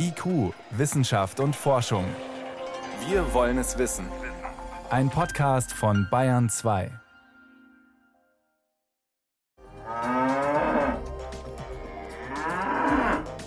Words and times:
IQ, 0.00 0.54
Wissenschaft 0.70 1.40
und 1.40 1.56
Forschung. 1.56 2.04
Wir 3.08 3.34
wollen 3.34 3.58
es 3.58 3.78
wissen. 3.78 4.06
Ein 4.90 5.10
Podcast 5.10 5.72
von 5.72 6.06
Bayern 6.08 6.48
2. 6.48 6.90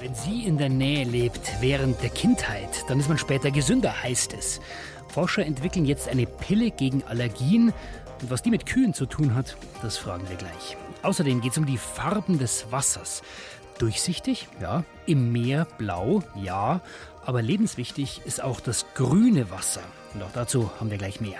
Wenn 0.01 0.13
sie 0.13 0.43
in 0.43 0.57
der 0.57 0.67
Nähe 0.67 1.05
lebt 1.05 1.61
während 1.61 2.01
der 2.03 2.09
Kindheit, 2.09 2.83
dann 2.89 2.99
ist 2.99 3.07
man 3.07 3.17
später 3.17 3.49
gesünder, 3.49 4.03
heißt 4.03 4.33
es. 4.33 4.59
Forscher 5.07 5.45
entwickeln 5.45 5.85
jetzt 5.85 6.09
eine 6.09 6.25
Pille 6.25 6.71
gegen 6.71 7.03
Allergien. 7.05 7.73
Und 8.21 8.29
was 8.29 8.41
die 8.41 8.49
mit 8.49 8.65
Kühen 8.65 8.93
zu 8.93 9.05
tun 9.05 9.35
hat, 9.35 9.55
das 9.81 9.97
fragen 9.97 10.27
wir 10.27 10.35
gleich. 10.35 10.75
Außerdem 11.01 11.39
geht 11.39 11.53
es 11.53 11.57
um 11.57 11.65
die 11.65 11.77
Farben 11.77 12.39
des 12.39 12.71
Wassers. 12.71 13.23
Durchsichtig, 13.81 14.47
ja. 14.61 14.83
Im 15.07 15.31
Meer 15.31 15.65
blau, 15.79 16.21
ja. 16.35 16.81
Aber 17.25 17.41
lebenswichtig 17.41 18.21
ist 18.25 18.43
auch 18.43 18.59
das 18.59 18.85
grüne 18.93 19.49
Wasser. 19.49 19.81
Und 20.13 20.21
auch 20.21 20.31
dazu 20.33 20.69
haben 20.79 20.91
wir 20.91 20.99
gleich 20.99 21.19
mehr. 21.19 21.39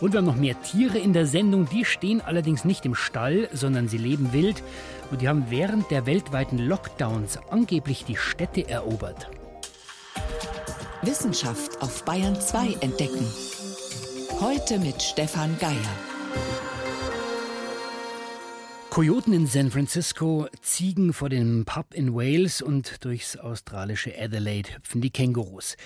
Und 0.00 0.14
wir 0.14 0.18
haben 0.18 0.24
noch 0.24 0.36
mehr 0.36 0.60
Tiere 0.62 0.96
in 0.96 1.12
der 1.12 1.26
Sendung. 1.26 1.68
Die 1.68 1.84
stehen 1.84 2.22
allerdings 2.22 2.64
nicht 2.64 2.86
im 2.86 2.94
Stall, 2.94 3.50
sondern 3.52 3.88
sie 3.88 3.98
leben 3.98 4.32
wild. 4.32 4.62
Und 5.10 5.20
die 5.20 5.28
haben 5.28 5.50
während 5.50 5.90
der 5.90 6.06
weltweiten 6.06 6.56
Lockdowns 6.56 7.38
angeblich 7.50 8.06
die 8.06 8.16
Städte 8.16 8.66
erobert. 8.66 9.28
Wissenschaft 11.02 11.82
auf 11.82 12.06
Bayern 12.06 12.40
2 12.40 12.78
entdecken. 12.80 13.26
Heute 14.40 14.78
mit 14.78 15.02
Stefan 15.02 15.58
Geier. 15.58 16.05
Kojoten 18.96 19.34
in 19.34 19.46
San 19.46 19.70
Francisco, 19.70 20.48
Ziegen 20.62 21.12
vor 21.12 21.28
dem 21.28 21.66
Pub 21.66 21.92
in 21.92 22.14
Wales 22.14 22.62
und 22.62 23.04
durchs 23.04 23.36
australische 23.36 24.14
Adelaide 24.18 24.74
hüpfen 24.74 25.02
die 25.02 25.10
Kängurus. 25.10 25.76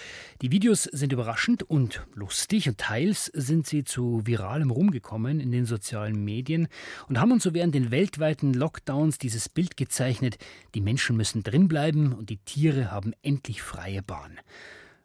Die 0.42 0.52
Videos 0.52 0.84
sind 0.84 1.12
überraschend 1.12 1.65
und 1.65 2.07
lustig 2.15 2.68
und 2.68 2.79
teils 2.79 3.24
sind 3.35 3.66
sie 3.66 3.82
zu 3.82 4.24
viralem 4.26 4.70
Ruhm 4.70 4.93
gekommen 4.93 5.40
in 5.40 5.51
den 5.51 5.65
sozialen 5.65 6.24
Medien 6.24 6.68
und 7.09 7.18
haben 7.18 7.32
uns 7.32 7.43
so 7.43 7.52
während 7.52 7.74
den 7.74 7.90
weltweiten 7.90 8.54
Lockdowns 8.54 9.18
dieses 9.18 9.48
Bild 9.48 9.76
gezeichnet, 9.76 10.38
die 10.76 10.80
Menschen 10.80 11.16
müssen 11.16 11.42
drinbleiben 11.42 12.13
und 12.13 12.30
die 12.30 12.38
Tiere 12.38 12.92
haben 12.92 13.13
endlich 13.23 13.60
freie 13.60 14.04
Bahn. 14.04 14.38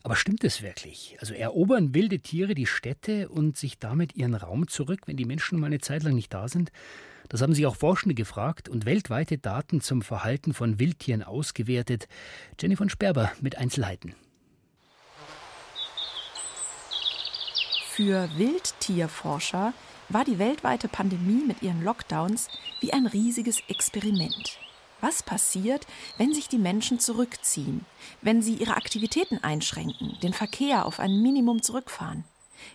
Aber 0.03 0.15
stimmt 0.15 0.43
es 0.43 0.61
wirklich? 0.61 1.17
Also 1.21 1.33
erobern 1.33 1.95
wilde 1.95 2.19
Tiere 2.19 2.53
die 2.53 2.67
Städte 2.67 3.30
und 3.30 3.58
sich 3.58 3.80
damit 3.80 4.15
ihren 4.15 4.35
Raum 4.35 4.67
zurück, 4.67 5.08
wenn 5.08 5.17
die 5.17 5.25
Menschen 5.25 5.59
mal 5.59 5.65
eine 5.65 5.80
Zeit 5.80 6.03
lang 6.03 6.13
nicht 6.13 6.31
da 6.31 6.47
sind? 6.47 6.71
Das 7.29 7.41
haben 7.41 7.53
sich 7.53 7.65
auch 7.65 7.75
Forschende 7.75 8.15
gefragt 8.15 8.69
und 8.69 8.85
weltweite 8.85 9.37
Daten 9.37 9.81
zum 9.81 10.01
Verhalten 10.01 10.53
von 10.53 10.79
Wildtieren 10.79 11.23
ausgewertet. 11.23 12.07
Jenny 12.59 12.75
von 12.75 12.89
Sperber 12.89 13.31
mit 13.41 13.57
Einzelheiten. 13.57 14.15
Für 17.89 18.29
Wildtierforscher 18.37 19.73
war 20.09 20.25
die 20.25 20.37
weltweite 20.37 20.87
Pandemie 20.87 21.43
mit 21.45 21.61
ihren 21.61 21.83
Lockdowns 21.83 22.49
wie 22.81 22.93
ein 22.93 23.07
riesiges 23.07 23.61
Experiment. 23.69 24.59
Was 25.01 25.23
passiert, 25.23 25.87
wenn 26.17 26.33
sich 26.33 26.47
die 26.47 26.57
Menschen 26.57 26.99
zurückziehen, 26.99 27.85
wenn 28.21 28.41
sie 28.41 28.55
ihre 28.55 28.75
Aktivitäten 28.75 29.43
einschränken, 29.43 30.17
den 30.21 30.33
Verkehr 30.33 30.85
auf 30.85 30.99
ein 30.99 31.21
Minimum 31.21 31.61
zurückfahren? 31.61 32.23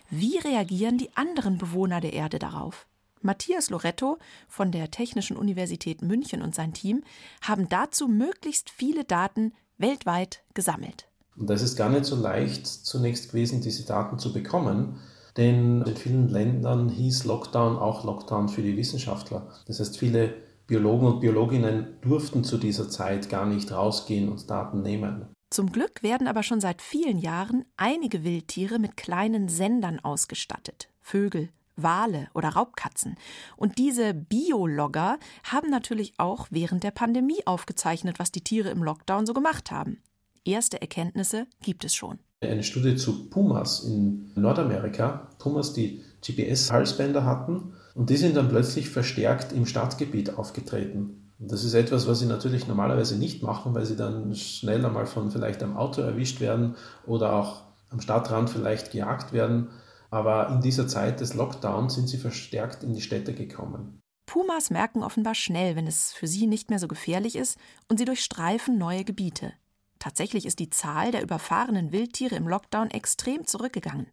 Wie 0.09 0.37
reagieren 0.37 0.97
die 0.97 1.09
anderen 1.15 1.57
Bewohner 1.57 2.01
der 2.01 2.13
Erde 2.13 2.39
darauf? 2.39 2.85
Matthias 3.23 3.69
Loretto 3.69 4.17
von 4.47 4.71
der 4.71 4.91
Technischen 4.91 5.37
Universität 5.37 6.01
München 6.01 6.41
und 6.41 6.55
sein 6.55 6.73
Team 6.73 7.03
haben 7.41 7.69
dazu 7.69 8.07
möglichst 8.07 8.69
viele 8.69 9.03
Daten 9.03 9.53
weltweit 9.77 10.43
gesammelt. 10.53 11.07
Und 11.35 11.49
das 11.49 11.61
ist 11.61 11.75
gar 11.75 11.89
nicht 11.89 12.05
so 12.05 12.15
leicht 12.15 12.67
zunächst 12.67 13.29
gewesen, 13.29 13.61
diese 13.61 13.85
Daten 13.85 14.19
zu 14.19 14.33
bekommen, 14.33 14.99
denn 15.37 15.81
in 15.83 15.95
vielen 15.95 16.29
Ländern 16.29 16.89
hieß 16.89 17.25
Lockdown 17.25 17.77
auch 17.77 18.03
Lockdown 18.03 18.49
für 18.49 18.61
die 18.61 18.75
Wissenschaftler. 18.75 19.49
Das 19.65 19.79
heißt, 19.79 19.97
viele 19.97 20.33
Biologen 20.67 21.07
und 21.07 21.19
Biologinnen 21.21 21.97
durften 22.01 22.43
zu 22.43 22.57
dieser 22.57 22.89
Zeit 22.89 23.29
gar 23.29 23.45
nicht 23.45 23.71
rausgehen 23.71 24.29
und 24.29 24.49
Daten 24.49 24.81
nehmen. 24.81 25.27
Zum 25.49 25.71
Glück 25.71 26.01
werden 26.01 26.27
aber 26.27 26.43
schon 26.43 26.61
seit 26.61 26.81
vielen 26.81 27.17
Jahren 27.17 27.65
einige 27.75 28.23
Wildtiere 28.23 28.79
mit 28.79 28.95
kleinen 28.95 29.49
Sendern 29.49 29.99
ausgestattet. 29.99 30.87
Vögel, 31.01 31.49
Wale 31.83 32.27
oder 32.33 32.49
Raubkatzen. 32.49 33.15
Und 33.57 33.77
diese 33.77 34.13
Biologger 34.13 35.17
haben 35.43 35.69
natürlich 35.69 36.13
auch 36.17 36.47
während 36.49 36.83
der 36.83 36.91
Pandemie 36.91 37.45
aufgezeichnet, 37.45 38.19
was 38.19 38.31
die 38.31 38.43
Tiere 38.43 38.69
im 38.69 38.83
Lockdown 38.83 39.25
so 39.25 39.33
gemacht 39.33 39.71
haben. 39.71 40.01
Erste 40.43 40.81
Erkenntnisse 40.81 41.47
gibt 41.61 41.85
es 41.85 41.93
schon. 41.93 42.19
Eine 42.41 42.63
Studie 42.63 42.95
zu 42.95 43.29
Pumas 43.29 43.83
in 43.83 44.31
Nordamerika, 44.35 45.29
Pumas, 45.37 45.73
die 45.73 46.03
GPS-Halsbänder 46.25 47.23
hatten 47.23 47.73
und 47.93 48.09
die 48.09 48.17
sind 48.17 48.35
dann 48.35 48.49
plötzlich 48.49 48.89
verstärkt 48.89 49.53
im 49.53 49.65
Stadtgebiet 49.67 50.37
aufgetreten. 50.37 51.31
Und 51.39 51.51
das 51.51 51.63
ist 51.63 51.73
etwas, 51.73 52.07
was 52.07 52.19
sie 52.19 52.27
natürlich 52.27 52.67
normalerweise 52.67 53.17
nicht 53.17 53.43
machen, 53.43 53.73
weil 53.73 53.85
sie 53.85 53.95
dann 53.95 54.33
schnell 54.35 54.83
einmal 54.85 55.07
von 55.07 55.31
vielleicht 55.31 55.61
einem 55.61 55.75
Auto 55.75 56.01
erwischt 56.01 56.39
werden 56.39 56.75
oder 57.05 57.33
auch 57.33 57.63
am 57.89 57.99
Stadtrand 57.99 58.49
vielleicht 58.49 58.91
gejagt 58.91 59.33
werden. 59.33 59.69
Aber 60.11 60.49
in 60.49 60.61
dieser 60.61 60.87
Zeit 60.87 61.21
des 61.21 61.33
Lockdowns 61.33 61.95
sind 61.95 62.07
sie 62.07 62.17
verstärkt 62.17 62.83
in 62.83 62.93
die 62.93 63.01
Städte 63.01 63.33
gekommen. 63.33 64.01
Pumas 64.25 64.69
merken 64.69 65.03
offenbar 65.03 65.35
schnell, 65.35 65.75
wenn 65.75 65.87
es 65.87 66.13
für 66.13 66.27
sie 66.27 66.47
nicht 66.47 66.69
mehr 66.69 66.79
so 66.79 66.87
gefährlich 66.87 67.35
ist, 67.35 67.57
und 67.89 67.97
sie 67.97 68.05
durchstreifen 68.05 68.77
neue 68.77 69.03
Gebiete. 69.03 69.53
Tatsächlich 69.99 70.45
ist 70.45 70.59
die 70.59 70.69
Zahl 70.69 71.11
der 71.11 71.21
überfahrenen 71.21 71.91
Wildtiere 71.91 72.35
im 72.35 72.47
Lockdown 72.47 72.91
extrem 72.91 73.45
zurückgegangen. 73.45 74.07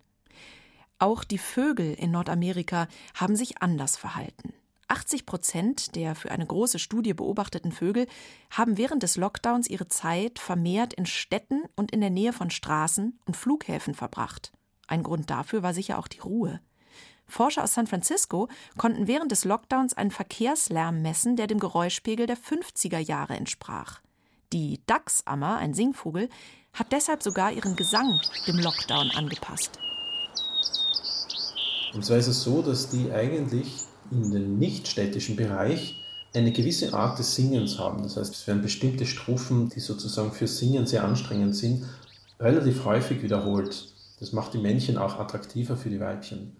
Auch 0.98 1.24
die 1.24 1.38
Vögel 1.38 1.94
in 1.94 2.10
Nordamerika 2.10 2.88
haben 3.14 3.36
sich 3.36 3.62
anders 3.62 3.96
verhalten. 3.96 4.52
80 4.88 5.26
Prozent 5.26 5.94
der 5.96 6.14
für 6.14 6.30
eine 6.30 6.46
große 6.46 6.78
Studie 6.78 7.14
beobachteten 7.14 7.72
Vögel 7.72 8.06
haben 8.50 8.78
während 8.78 9.02
des 9.02 9.16
Lockdowns 9.16 9.68
ihre 9.68 9.88
Zeit 9.88 10.38
vermehrt 10.38 10.94
in 10.94 11.06
Städten 11.06 11.62
und 11.76 11.92
in 11.92 12.00
der 12.00 12.10
Nähe 12.10 12.32
von 12.32 12.50
Straßen 12.50 13.18
und 13.26 13.36
Flughäfen 13.36 13.94
verbracht. 13.94 14.52
Ein 14.88 15.04
Grund 15.04 15.30
dafür 15.30 15.62
war 15.62 15.72
sicher 15.72 15.98
auch 15.98 16.08
die 16.08 16.18
Ruhe. 16.18 16.60
Forscher 17.26 17.62
aus 17.62 17.74
San 17.74 17.86
Francisco 17.86 18.48
konnten 18.76 19.06
während 19.06 19.30
des 19.30 19.44
Lockdowns 19.44 19.94
einen 19.94 20.10
Verkehrslärm 20.10 21.02
messen, 21.02 21.36
der 21.36 21.46
dem 21.46 21.60
Geräuschpegel 21.60 22.26
der 22.26 22.38
50er 22.38 22.98
Jahre 22.98 23.36
entsprach. 23.36 24.00
Die 24.52 24.80
Dachsammer, 24.86 25.58
ein 25.58 25.74
Singvogel, 25.74 26.30
hat 26.72 26.90
deshalb 26.90 27.22
sogar 27.22 27.52
ihren 27.52 27.76
Gesang 27.76 28.18
dem 28.46 28.56
Lockdown 28.56 29.10
angepasst. 29.10 29.78
Und 31.92 32.04
zwar 32.04 32.16
ist 32.16 32.28
es 32.28 32.42
so, 32.42 32.62
dass 32.62 32.88
die 32.88 33.12
eigentlich 33.12 33.84
in 34.10 34.30
dem 34.30 34.58
nichtstädtischen 34.58 35.36
Bereich 35.36 36.02
eine 36.34 36.52
gewisse 36.52 36.94
Art 36.94 37.18
des 37.18 37.34
Singens 37.34 37.78
haben. 37.78 38.02
Das 38.02 38.16
heißt, 38.16 38.34
es 38.34 38.46
werden 38.46 38.62
bestimmte 38.62 39.04
Strophen, 39.04 39.68
die 39.68 39.80
sozusagen 39.80 40.32
für 40.32 40.46
Singen 40.46 40.86
sehr 40.86 41.04
anstrengend 41.04 41.56
sind, 41.56 41.84
relativ 42.40 42.84
häufig 42.84 43.22
wiederholt. 43.22 43.88
Das 44.20 44.32
macht 44.32 44.54
die 44.54 44.58
Männchen 44.58 44.98
auch 44.98 45.18
attraktiver 45.18 45.76
für 45.76 45.90
die 45.90 46.00
Weibchen. 46.00 46.56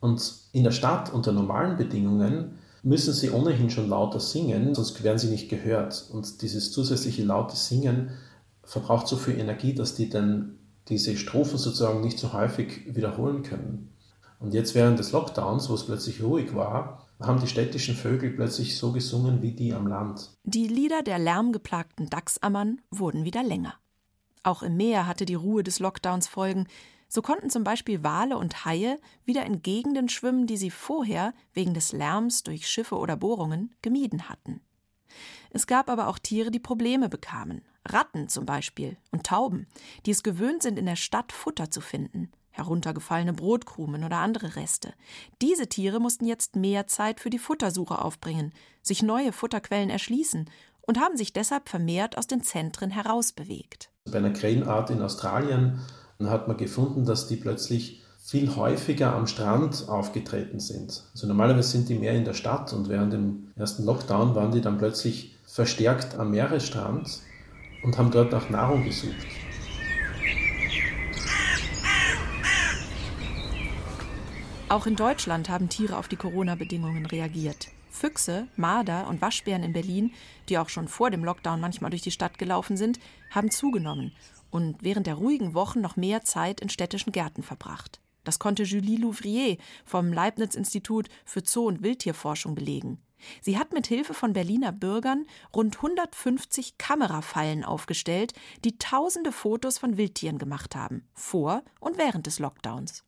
Und 0.00 0.34
in 0.52 0.64
der 0.64 0.70
Stadt 0.70 1.12
unter 1.12 1.32
normalen 1.32 1.76
Bedingungen 1.76 2.58
müssen 2.82 3.14
sie 3.14 3.30
ohnehin 3.30 3.70
schon 3.70 3.88
lauter 3.88 4.20
singen, 4.20 4.74
sonst 4.74 5.02
werden 5.02 5.18
sie 5.18 5.30
nicht 5.30 5.48
gehört. 5.48 6.08
Und 6.12 6.42
dieses 6.42 6.72
zusätzliche 6.72 7.24
laute 7.24 7.56
Singen 7.56 8.10
verbraucht 8.62 9.08
so 9.08 9.16
viel 9.16 9.38
Energie, 9.38 9.74
dass 9.74 9.94
die 9.94 10.08
dann 10.08 10.58
diese 10.88 11.16
Strophen 11.16 11.58
sozusagen 11.58 12.02
nicht 12.02 12.18
so 12.18 12.32
häufig 12.32 12.94
wiederholen 12.94 13.42
können. 13.42 13.90
Und 14.38 14.52
jetzt 14.52 14.74
während 14.74 14.98
des 14.98 15.12
Lockdowns, 15.12 15.70
wo 15.70 15.74
es 15.74 15.86
plötzlich 15.86 16.22
ruhig 16.22 16.54
war, 16.54 17.06
haben 17.20 17.40
die 17.40 17.46
städtischen 17.46 17.94
Vögel 17.94 18.30
plötzlich 18.30 18.76
so 18.76 18.92
gesungen 18.92 19.40
wie 19.40 19.52
die 19.52 19.72
am 19.72 19.86
Land. 19.86 20.30
Die 20.44 20.68
Lieder 20.68 21.02
der 21.02 21.18
lärmgeplagten 21.18 22.10
Dachsammern 22.10 22.80
wurden 22.90 23.24
wieder 23.24 23.42
länger. 23.42 23.74
Auch 24.42 24.62
im 24.62 24.76
Meer 24.76 25.06
hatte 25.06 25.24
die 25.24 25.34
Ruhe 25.34 25.62
des 25.62 25.78
Lockdowns 25.78 26.26
Folgen. 26.26 26.66
So 27.14 27.22
konnten 27.22 27.48
zum 27.48 27.62
Beispiel 27.62 28.02
Wale 28.02 28.36
und 28.36 28.64
Haie 28.64 28.98
wieder 29.24 29.46
in 29.46 29.62
Gegenden 29.62 30.08
schwimmen, 30.08 30.48
die 30.48 30.56
sie 30.56 30.72
vorher 30.72 31.32
wegen 31.52 31.72
des 31.72 31.92
Lärms 31.92 32.42
durch 32.42 32.66
Schiffe 32.66 32.96
oder 32.96 33.16
Bohrungen 33.16 33.72
gemieden 33.82 34.28
hatten. 34.28 34.60
Es 35.50 35.68
gab 35.68 35.88
aber 35.88 36.08
auch 36.08 36.18
Tiere, 36.18 36.50
die 36.50 36.58
Probleme 36.58 37.08
bekamen. 37.08 37.62
Ratten 37.86 38.28
zum 38.28 38.46
Beispiel 38.46 38.96
und 39.12 39.24
Tauben, 39.24 39.68
die 40.06 40.10
es 40.10 40.24
gewöhnt 40.24 40.64
sind, 40.64 40.76
in 40.76 40.86
der 40.86 40.96
Stadt 40.96 41.30
Futter 41.30 41.70
zu 41.70 41.80
finden. 41.80 42.32
Heruntergefallene 42.50 43.32
Brotkrumen 43.32 44.02
oder 44.02 44.16
andere 44.16 44.56
Reste. 44.56 44.92
Diese 45.40 45.68
Tiere 45.68 46.00
mussten 46.00 46.26
jetzt 46.26 46.56
mehr 46.56 46.88
Zeit 46.88 47.20
für 47.20 47.30
die 47.30 47.38
Futtersuche 47.38 48.02
aufbringen, 48.04 48.52
sich 48.82 49.04
neue 49.04 49.30
Futterquellen 49.30 49.90
erschließen 49.90 50.50
und 50.80 50.98
haben 50.98 51.16
sich 51.16 51.32
deshalb 51.32 51.68
vermehrt 51.68 52.18
aus 52.18 52.26
den 52.26 52.42
Zentren 52.42 52.90
herausbewegt. 52.90 53.92
Bei 54.10 54.18
einer 54.18 54.32
Krähenart 54.32 54.90
in 54.90 55.00
Australien 55.00 55.78
dann 56.24 56.32
hat 56.32 56.48
man 56.48 56.56
gefunden, 56.56 57.04
dass 57.04 57.28
die 57.28 57.36
plötzlich 57.36 58.00
viel 58.18 58.56
häufiger 58.56 59.14
am 59.14 59.26
Strand 59.26 59.90
aufgetreten 59.90 60.58
sind. 60.58 61.02
Also 61.12 61.26
normalerweise 61.26 61.68
sind 61.68 61.90
die 61.90 61.96
mehr 61.96 62.14
in 62.14 62.24
der 62.24 62.32
Stadt 62.32 62.72
und 62.72 62.88
während 62.88 63.12
dem 63.12 63.48
ersten 63.56 63.84
Lockdown 63.84 64.34
waren 64.34 64.50
die 64.50 64.62
dann 64.62 64.78
plötzlich 64.78 65.36
verstärkt 65.44 66.18
am 66.18 66.30
Meeresstrand 66.30 67.20
und 67.82 67.98
haben 67.98 68.10
dort 68.10 68.32
nach 68.32 68.48
Nahrung 68.48 68.84
gesucht. 68.84 69.26
Auch 74.70 74.86
in 74.86 74.96
Deutschland 74.96 75.50
haben 75.50 75.68
Tiere 75.68 75.98
auf 75.98 76.08
die 76.08 76.16
Corona-Bedingungen 76.16 77.04
reagiert. 77.04 77.68
Füchse, 77.90 78.46
Marder 78.56 79.08
und 79.08 79.20
Waschbären 79.20 79.62
in 79.62 79.74
Berlin, 79.74 80.10
die 80.48 80.56
auch 80.56 80.70
schon 80.70 80.88
vor 80.88 81.10
dem 81.10 81.22
Lockdown 81.22 81.60
manchmal 81.60 81.90
durch 81.90 82.02
die 82.02 82.10
Stadt 82.10 82.38
gelaufen 82.38 82.78
sind, 82.78 82.98
haben 83.30 83.50
zugenommen 83.50 84.12
und 84.54 84.76
während 84.82 85.08
der 85.08 85.16
ruhigen 85.16 85.52
Wochen 85.52 85.80
noch 85.80 85.96
mehr 85.96 86.22
Zeit 86.22 86.60
in 86.60 86.68
städtischen 86.68 87.10
Gärten 87.10 87.42
verbracht. 87.42 88.00
Das 88.22 88.38
konnte 88.38 88.62
Julie 88.62 88.98
Louvrier 88.98 89.56
vom 89.84 90.12
Leibniz-Institut 90.12 91.08
für 91.24 91.42
Zoo- 91.44 91.66
und 91.66 91.82
Wildtierforschung 91.82 92.54
belegen. 92.54 92.98
Sie 93.42 93.58
hat 93.58 93.72
mit 93.72 93.88
Hilfe 93.88 94.14
von 94.14 94.32
Berliner 94.32 94.70
Bürgern 94.70 95.26
rund 95.54 95.76
150 95.76 96.78
Kamerafallen 96.78 97.64
aufgestellt, 97.64 98.32
die 98.64 98.78
tausende 98.78 99.32
Fotos 99.32 99.78
von 99.78 99.96
Wildtieren 99.96 100.38
gemacht 100.38 100.76
haben, 100.76 101.02
vor 101.14 101.64
und 101.80 101.98
während 101.98 102.26
des 102.28 102.38
Lockdowns. 102.38 103.02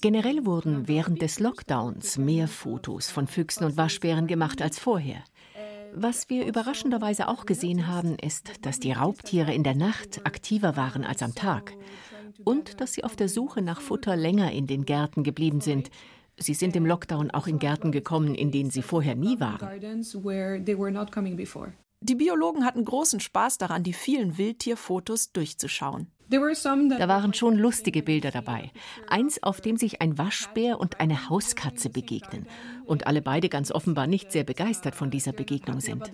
Generell 0.00 0.46
wurden 0.46 0.86
während 0.86 1.22
des 1.22 1.40
Lockdowns 1.40 2.18
mehr 2.18 2.46
Fotos 2.46 3.10
von 3.10 3.26
Füchsen 3.26 3.64
und 3.64 3.76
Waschbären 3.76 4.28
gemacht 4.28 4.62
als 4.62 4.78
vorher. 4.78 5.24
Was 5.96 6.28
wir 6.28 6.44
überraschenderweise 6.44 7.28
auch 7.28 7.46
gesehen 7.46 7.86
haben, 7.86 8.16
ist, 8.18 8.66
dass 8.66 8.80
die 8.80 8.90
Raubtiere 8.90 9.54
in 9.54 9.62
der 9.62 9.76
Nacht 9.76 10.26
aktiver 10.26 10.76
waren 10.76 11.04
als 11.04 11.22
am 11.22 11.36
Tag 11.36 11.72
und 12.42 12.80
dass 12.80 12.94
sie 12.94 13.04
auf 13.04 13.14
der 13.14 13.28
Suche 13.28 13.62
nach 13.62 13.80
Futter 13.80 14.16
länger 14.16 14.50
in 14.50 14.66
den 14.66 14.86
Gärten 14.86 15.22
geblieben 15.22 15.60
sind. 15.60 15.90
Sie 16.36 16.54
sind 16.54 16.74
im 16.74 16.84
Lockdown 16.84 17.30
auch 17.30 17.46
in 17.46 17.60
Gärten 17.60 17.92
gekommen, 17.92 18.34
in 18.34 18.50
denen 18.50 18.70
sie 18.70 18.82
vorher 18.82 19.14
nie 19.14 19.38
waren. 19.38 19.68
Die 22.00 22.14
Biologen 22.16 22.64
hatten 22.64 22.84
großen 22.84 23.20
Spaß 23.20 23.58
daran, 23.58 23.84
die 23.84 23.92
vielen 23.92 24.36
Wildtierfotos 24.36 25.30
durchzuschauen. 25.30 26.08
Da 26.38 27.08
waren 27.08 27.34
schon 27.34 27.56
lustige 27.56 28.02
Bilder 28.02 28.30
dabei. 28.30 28.70
Eins, 29.08 29.42
auf 29.42 29.60
dem 29.60 29.76
sich 29.76 30.00
ein 30.00 30.18
Waschbär 30.18 30.80
und 30.80 31.00
eine 31.00 31.28
Hauskatze 31.28 31.90
begegnen. 31.90 32.46
Und 32.84 33.06
alle 33.06 33.22
beide 33.22 33.48
ganz 33.48 33.70
offenbar 33.70 34.06
nicht 34.06 34.32
sehr 34.32 34.44
begeistert 34.44 34.94
von 34.94 35.10
dieser 35.10 35.32
Begegnung 35.32 35.80
sind. 35.80 36.10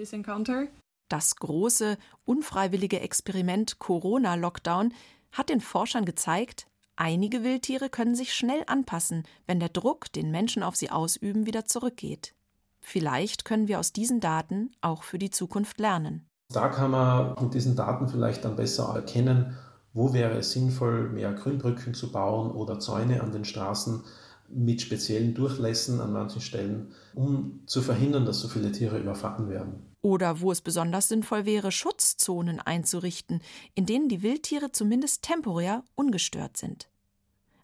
Das 1.09 1.37
große, 1.37 1.99
unfreiwillige 2.25 3.01
Experiment 3.01 3.79
Corona-Lockdown 3.79 4.95
hat 5.33 5.49
den 5.49 5.61
Forschern 5.61 6.05
gezeigt, 6.05 6.67
einige 6.97 7.43
Wildtiere 7.43 7.89
können 7.89 8.15
sich 8.15 8.33
schnell 8.35 8.63
anpassen, 8.67 9.25
wenn 9.47 9.59
der 9.59 9.71
Druck, 9.71 10.13
den 10.13 10.31
Menschen 10.31 10.63
auf 10.63 10.77
sie 10.77 10.91
ausüben, 10.91 11.47
wieder 11.47 11.65
zurückgeht. 11.65 12.35
Vielleicht 12.81 13.45
können 13.45 13.69
wir 13.69 13.79
aus 13.79 13.93
diesen 13.93 14.21
Daten 14.21 14.71
auch 14.81 15.03
für 15.03 15.19
die 15.19 15.31
Zukunft 15.31 15.79
lernen. 15.81 16.27
Da 16.53 16.69
kann 16.69 16.91
man 16.91 17.37
mit 17.41 17.55
diesen 17.55 17.77
Daten 17.77 18.09
vielleicht 18.09 18.45
dann 18.45 18.57
besser 18.57 18.93
erkennen, 18.95 19.57
wo 19.93 20.13
wäre 20.13 20.39
es 20.39 20.53
sinnvoll, 20.53 21.09
mehr 21.09 21.33
Grünbrücken 21.33 21.95
zu 21.95 22.13
bauen 22.13 22.51
oder 22.51 22.79
Zäune 22.79 23.23
an 23.23 23.33
den 23.33 23.45
Straßen 23.45 24.05
mit 24.49 24.81
speziellen 24.83 25.35
Durchlässen 25.35 26.01
an 26.01 26.13
manchen 26.13 26.41
Stellen, 26.41 26.93
um 27.15 27.61
zu 27.67 27.83
verhindern, 27.83 28.25
dass 28.25 28.41
so 28.41 28.49
viele 28.49 28.73
Tiere 28.73 28.99
überfahren 28.99 29.49
werden. 29.49 29.87
Oder 30.03 30.41
wo 30.41 30.51
es 30.51 30.61
besonders 30.61 31.09
sinnvoll 31.09 31.45
wäre, 31.45 31.71
Schutzzonen 31.71 32.61
einzurichten, 32.61 33.43
in 33.75 33.87
denen 33.87 34.09
die 34.09 34.23
Wildtiere 34.23 34.73
zumindest 34.73 35.23
temporär 35.23 35.85
ungestört 35.95 36.57
sind. 36.57 36.89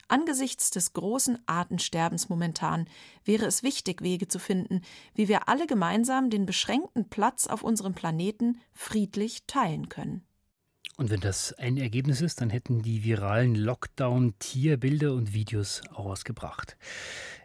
Angesichts 0.08 0.70
des 0.70 0.92
großen 0.92 1.38
Artensterbens 1.46 2.28
momentan 2.28 2.86
wäre 3.24 3.46
es 3.46 3.64
wichtig, 3.64 4.02
Wege 4.02 4.28
zu 4.28 4.38
finden, 4.38 4.82
wie 5.14 5.26
wir 5.26 5.48
alle 5.48 5.66
gemeinsam 5.66 6.30
den 6.30 6.46
beschränkten 6.46 7.08
Platz 7.08 7.48
auf 7.48 7.64
unserem 7.64 7.94
Planeten 7.94 8.58
friedlich 8.72 9.46
teilen 9.46 9.88
können. 9.88 10.25
Und 10.96 11.10
wenn 11.10 11.20
das 11.20 11.52
ein 11.52 11.76
Ergebnis 11.76 12.22
ist, 12.22 12.40
dann 12.40 12.48
hätten 12.48 12.80
die 12.80 13.04
viralen 13.04 13.54
Lockdown-Tierbilder 13.54 15.12
und 15.12 15.34
Videos 15.34 15.82
auch 15.94 16.08
was 16.08 16.24
gebracht. 16.24 16.78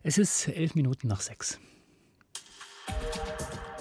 Es 0.04 0.18
ist 0.18 0.48
elf 0.48 0.74
Minuten 0.74 1.10
nach 1.10 1.20
sechs. 1.20 1.60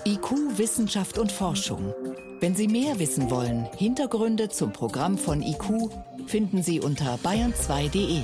IQ, 0.04 0.58
Wissenschaft 0.58 1.18
und 1.18 1.30
Forschung. 1.30 1.94
Wenn 2.40 2.56
Sie 2.56 2.66
mehr 2.66 2.98
wissen 2.98 3.30
wollen, 3.30 3.68
Hintergründe 3.76 4.48
zum 4.48 4.72
Programm 4.72 5.16
von 5.18 5.42
IQ 5.42 5.90
finden 6.26 6.62
Sie 6.62 6.80
unter 6.80 7.16
bayern2.de. 7.16 8.22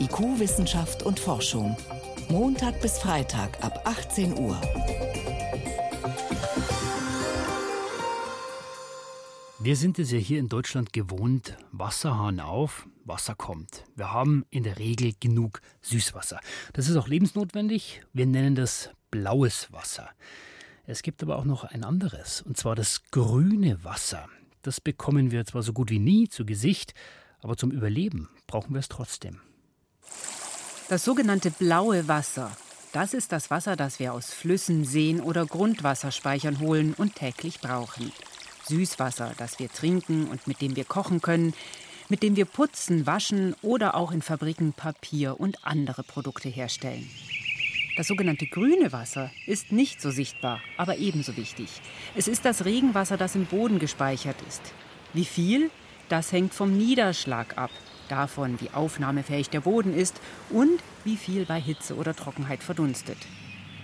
IQ, 0.00 0.38
Wissenschaft 0.38 1.02
und 1.02 1.18
Forschung. 1.18 1.76
Montag 2.28 2.80
bis 2.82 2.98
Freitag 2.98 3.64
ab 3.64 3.80
18 3.84 4.38
Uhr. 4.38 4.60
Wir 9.60 9.74
sind 9.74 9.98
es 9.98 10.12
ja 10.12 10.18
hier 10.18 10.38
in 10.38 10.48
Deutschland 10.48 10.92
gewohnt, 10.92 11.56
Wasserhahn 11.72 12.38
auf, 12.38 12.86
Wasser 13.04 13.34
kommt. 13.34 13.82
Wir 13.96 14.12
haben 14.12 14.46
in 14.50 14.62
der 14.62 14.78
Regel 14.78 15.14
genug 15.18 15.60
Süßwasser. 15.82 16.38
Das 16.74 16.88
ist 16.88 16.94
auch 16.94 17.08
lebensnotwendig. 17.08 18.02
Wir 18.12 18.26
nennen 18.26 18.54
das 18.54 18.90
blaues 19.10 19.72
Wasser. 19.72 20.10
Es 20.86 21.02
gibt 21.02 21.24
aber 21.24 21.38
auch 21.38 21.44
noch 21.44 21.64
ein 21.64 21.82
anderes, 21.82 22.40
und 22.40 22.56
zwar 22.56 22.76
das 22.76 23.02
grüne 23.10 23.82
Wasser. 23.82 24.28
Das 24.62 24.80
bekommen 24.80 25.32
wir 25.32 25.44
zwar 25.44 25.64
so 25.64 25.72
gut 25.72 25.90
wie 25.90 25.98
nie 25.98 26.28
zu 26.28 26.46
Gesicht, 26.46 26.94
aber 27.40 27.56
zum 27.56 27.72
Überleben 27.72 28.28
brauchen 28.46 28.74
wir 28.74 28.80
es 28.80 28.88
trotzdem. 28.88 29.40
Das 30.88 31.04
sogenannte 31.04 31.50
blaue 31.50 32.06
Wasser, 32.06 32.56
das 32.92 33.12
ist 33.12 33.32
das 33.32 33.50
Wasser, 33.50 33.74
das 33.74 33.98
wir 33.98 34.12
aus 34.12 34.32
Flüssen, 34.32 34.84
Seen 34.84 35.20
oder 35.20 35.46
Grundwasserspeichern 35.46 36.60
holen 36.60 36.94
und 36.94 37.16
täglich 37.16 37.60
brauchen. 37.60 38.12
Süßwasser, 38.68 39.32
das 39.38 39.58
wir 39.58 39.68
trinken 39.68 40.28
und 40.28 40.46
mit 40.46 40.60
dem 40.60 40.76
wir 40.76 40.84
kochen 40.84 41.20
können, 41.20 41.54
mit 42.08 42.22
dem 42.22 42.36
wir 42.36 42.44
putzen, 42.44 43.06
waschen 43.06 43.54
oder 43.62 43.94
auch 43.94 44.12
in 44.12 44.22
Fabriken 44.22 44.72
Papier 44.72 45.40
und 45.40 45.64
andere 45.66 46.02
Produkte 46.02 46.48
herstellen. 46.48 47.08
Das 47.96 48.06
sogenannte 48.06 48.46
grüne 48.46 48.92
Wasser 48.92 49.30
ist 49.46 49.72
nicht 49.72 50.00
so 50.00 50.10
sichtbar, 50.10 50.60
aber 50.76 50.98
ebenso 50.98 51.36
wichtig. 51.36 51.68
Es 52.14 52.28
ist 52.28 52.44
das 52.44 52.64
Regenwasser, 52.64 53.16
das 53.16 53.34
im 53.34 53.46
Boden 53.46 53.78
gespeichert 53.78 54.36
ist. 54.46 54.62
Wie 55.12 55.24
viel? 55.24 55.70
Das 56.08 56.32
hängt 56.32 56.54
vom 56.54 56.78
Niederschlag 56.78 57.58
ab, 57.58 57.70
davon, 58.08 58.60
wie 58.60 58.70
aufnahmefähig 58.70 59.50
der 59.50 59.60
Boden 59.60 59.94
ist 59.94 60.20
und 60.50 60.80
wie 61.04 61.16
viel 61.16 61.44
bei 61.44 61.60
Hitze 61.60 61.96
oder 61.96 62.14
Trockenheit 62.14 62.62
verdunstet. 62.62 63.18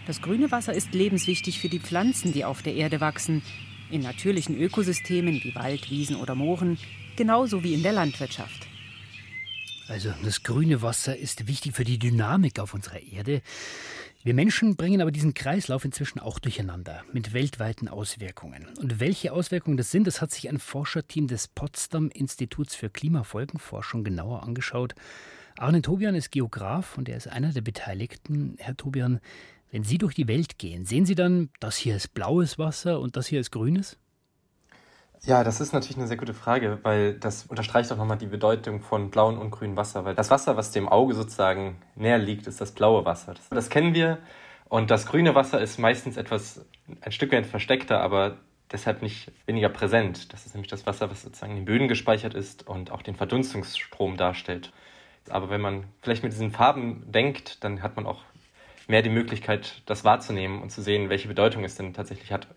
Das 0.06 0.22
grüne 0.22 0.50
Wasser 0.50 0.72
ist 0.74 0.94
lebenswichtig 0.94 1.58
für 1.58 1.68
die 1.68 1.80
Pflanzen, 1.80 2.32
die 2.32 2.44
auf 2.44 2.62
der 2.62 2.74
Erde 2.74 3.00
wachsen, 3.00 3.42
in 3.94 4.02
natürlichen 4.02 4.60
Ökosystemen 4.60 5.42
wie 5.42 5.54
Wald, 5.54 5.88
Wiesen 5.88 6.16
oder 6.16 6.34
Mooren, 6.34 6.78
genauso 7.16 7.62
wie 7.62 7.74
in 7.74 7.82
der 7.84 7.92
Landwirtschaft. 7.92 8.66
Also 9.86 10.12
das 10.24 10.42
grüne 10.42 10.82
Wasser 10.82 11.16
ist 11.16 11.46
wichtig 11.46 11.74
für 11.74 11.84
die 11.84 11.98
Dynamik 11.98 12.58
auf 12.58 12.74
unserer 12.74 13.00
Erde. 13.00 13.40
Wir 14.24 14.34
Menschen 14.34 14.74
bringen 14.76 15.00
aber 15.00 15.12
diesen 15.12 15.34
Kreislauf 15.34 15.84
inzwischen 15.84 16.18
auch 16.18 16.38
durcheinander 16.38 17.04
mit 17.12 17.34
weltweiten 17.34 17.88
Auswirkungen. 17.88 18.66
Und 18.80 18.98
welche 18.98 19.32
Auswirkungen 19.32 19.76
das 19.76 19.90
sind, 19.90 20.06
das 20.06 20.20
hat 20.20 20.32
sich 20.32 20.48
ein 20.48 20.58
Forscherteam 20.58 21.28
des 21.28 21.46
Potsdam 21.46 22.08
Instituts 22.08 22.74
für 22.74 22.90
Klimafolgenforschung 22.90 24.02
genauer 24.02 24.42
angeschaut. 24.42 24.94
Arne 25.56 25.82
Tobian 25.82 26.14
ist 26.14 26.32
Geograf 26.32 26.98
und 26.98 27.08
er 27.08 27.18
ist 27.18 27.28
einer 27.28 27.52
der 27.52 27.60
Beteiligten. 27.60 28.56
Herr 28.58 28.76
Tobian, 28.76 29.20
wenn 29.70 29.84
Sie 29.84 29.98
durch 29.98 30.14
die 30.14 30.28
Welt 30.28 30.58
gehen, 30.58 30.84
sehen 30.84 31.06
Sie 31.06 31.14
dann, 31.14 31.50
das 31.60 31.76
hier 31.76 31.96
ist 31.96 32.14
blaues 32.14 32.58
Wasser 32.58 33.00
und 33.00 33.16
das 33.16 33.26
hier 33.26 33.40
ist 33.40 33.50
grünes? 33.50 33.98
Ja, 35.26 35.42
das 35.42 35.60
ist 35.60 35.72
natürlich 35.72 35.96
eine 35.96 36.06
sehr 36.06 36.18
gute 36.18 36.34
Frage, 36.34 36.80
weil 36.82 37.14
das 37.14 37.46
unterstreicht 37.46 37.90
auch 37.90 37.96
nochmal 37.96 38.18
die 38.18 38.26
Bedeutung 38.26 38.80
von 38.82 39.10
blauem 39.10 39.38
und 39.38 39.50
grünem 39.50 39.76
Wasser. 39.76 40.04
Weil 40.04 40.14
das 40.14 40.30
Wasser, 40.30 40.56
was 40.58 40.70
dem 40.70 40.86
Auge 40.86 41.14
sozusagen 41.14 41.76
näher 41.94 42.18
liegt, 42.18 42.46
ist 42.46 42.60
das 42.60 42.72
blaue 42.72 43.06
Wasser. 43.06 43.32
Das, 43.32 43.48
das 43.48 43.70
kennen 43.70 43.94
wir. 43.94 44.18
Und 44.68 44.90
das 44.90 45.06
grüne 45.06 45.34
Wasser 45.34 45.60
ist 45.62 45.78
meistens 45.78 46.18
etwas, 46.18 46.66
ein 47.00 47.12
Stück 47.12 47.32
weit 47.32 47.46
versteckter, 47.46 48.00
aber 48.00 48.36
deshalb 48.70 49.00
nicht 49.00 49.32
weniger 49.46 49.70
präsent. 49.70 50.32
Das 50.32 50.44
ist 50.44 50.54
nämlich 50.54 50.70
das 50.70 50.86
Wasser, 50.86 51.10
was 51.10 51.22
sozusagen 51.22 51.52
in 51.52 51.60
den 51.60 51.64
Böden 51.64 51.88
gespeichert 51.88 52.34
ist 52.34 52.66
und 52.66 52.90
auch 52.90 53.00
den 53.00 53.14
Verdunstungsstrom 53.14 54.18
darstellt. 54.18 54.72
Aber 55.30 55.48
wenn 55.48 55.60
man 55.60 55.84
vielleicht 56.02 56.22
mit 56.22 56.32
diesen 56.32 56.50
Farben 56.50 57.10
denkt, 57.10 57.64
dann 57.64 57.82
hat 57.82 57.96
man 57.96 58.04
auch 58.04 58.22
mehr 58.88 59.02
die 59.02 59.10
Möglichkeit, 59.10 59.82
das 59.86 60.04
wahrzunehmen 60.04 60.62
und 60.62 60.70
zu 60.70 60.82
sehen, 60.82 61.08
welche 61.08 61.28
Bedeutung 61.28 61.64
es 61.64 61.74
denn 61.74 61.94
tatsächlich 61.94 62.32
hat 62.32 62.48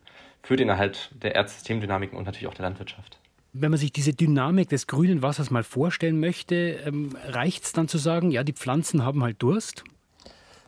für 0.43 0.55
den 0.55 0.69
Erhalt 0.69 1.11
der 1.21 1.35
Erdsystemdynamiken 1.35 2.17
und 2.17 2.25
natürlich 2.25 2.47
auch 2.47 2.53
der 2.53 2.65
Landwirtschaft. 2.65 3.19
Wenn 3.53 3.71
man 3.71 3.79
sich 3.79 3.91
diese 3.91 4.13
Dynamik 4.13 4.69
des 4.69 4.87
grünen 4.87 5.21
Wassers 5.21 5.49
mal 5.49 5.63
vorstellen 5.63 6.19
möchte, 6.19 6.79
ähm, 6.85 7.15
reicht 7.25 7.63
es 7.63 7.73
dann 7.73 7.87
zu 7.87 7.97
sagen, 7.97 8.29
ja, 8.31 8.43
die 8.43 8.53
Pflanzen 8.53 9.03
haben 9.03 9.23
halt 9.23 9.41
Durst? 9.41 9.83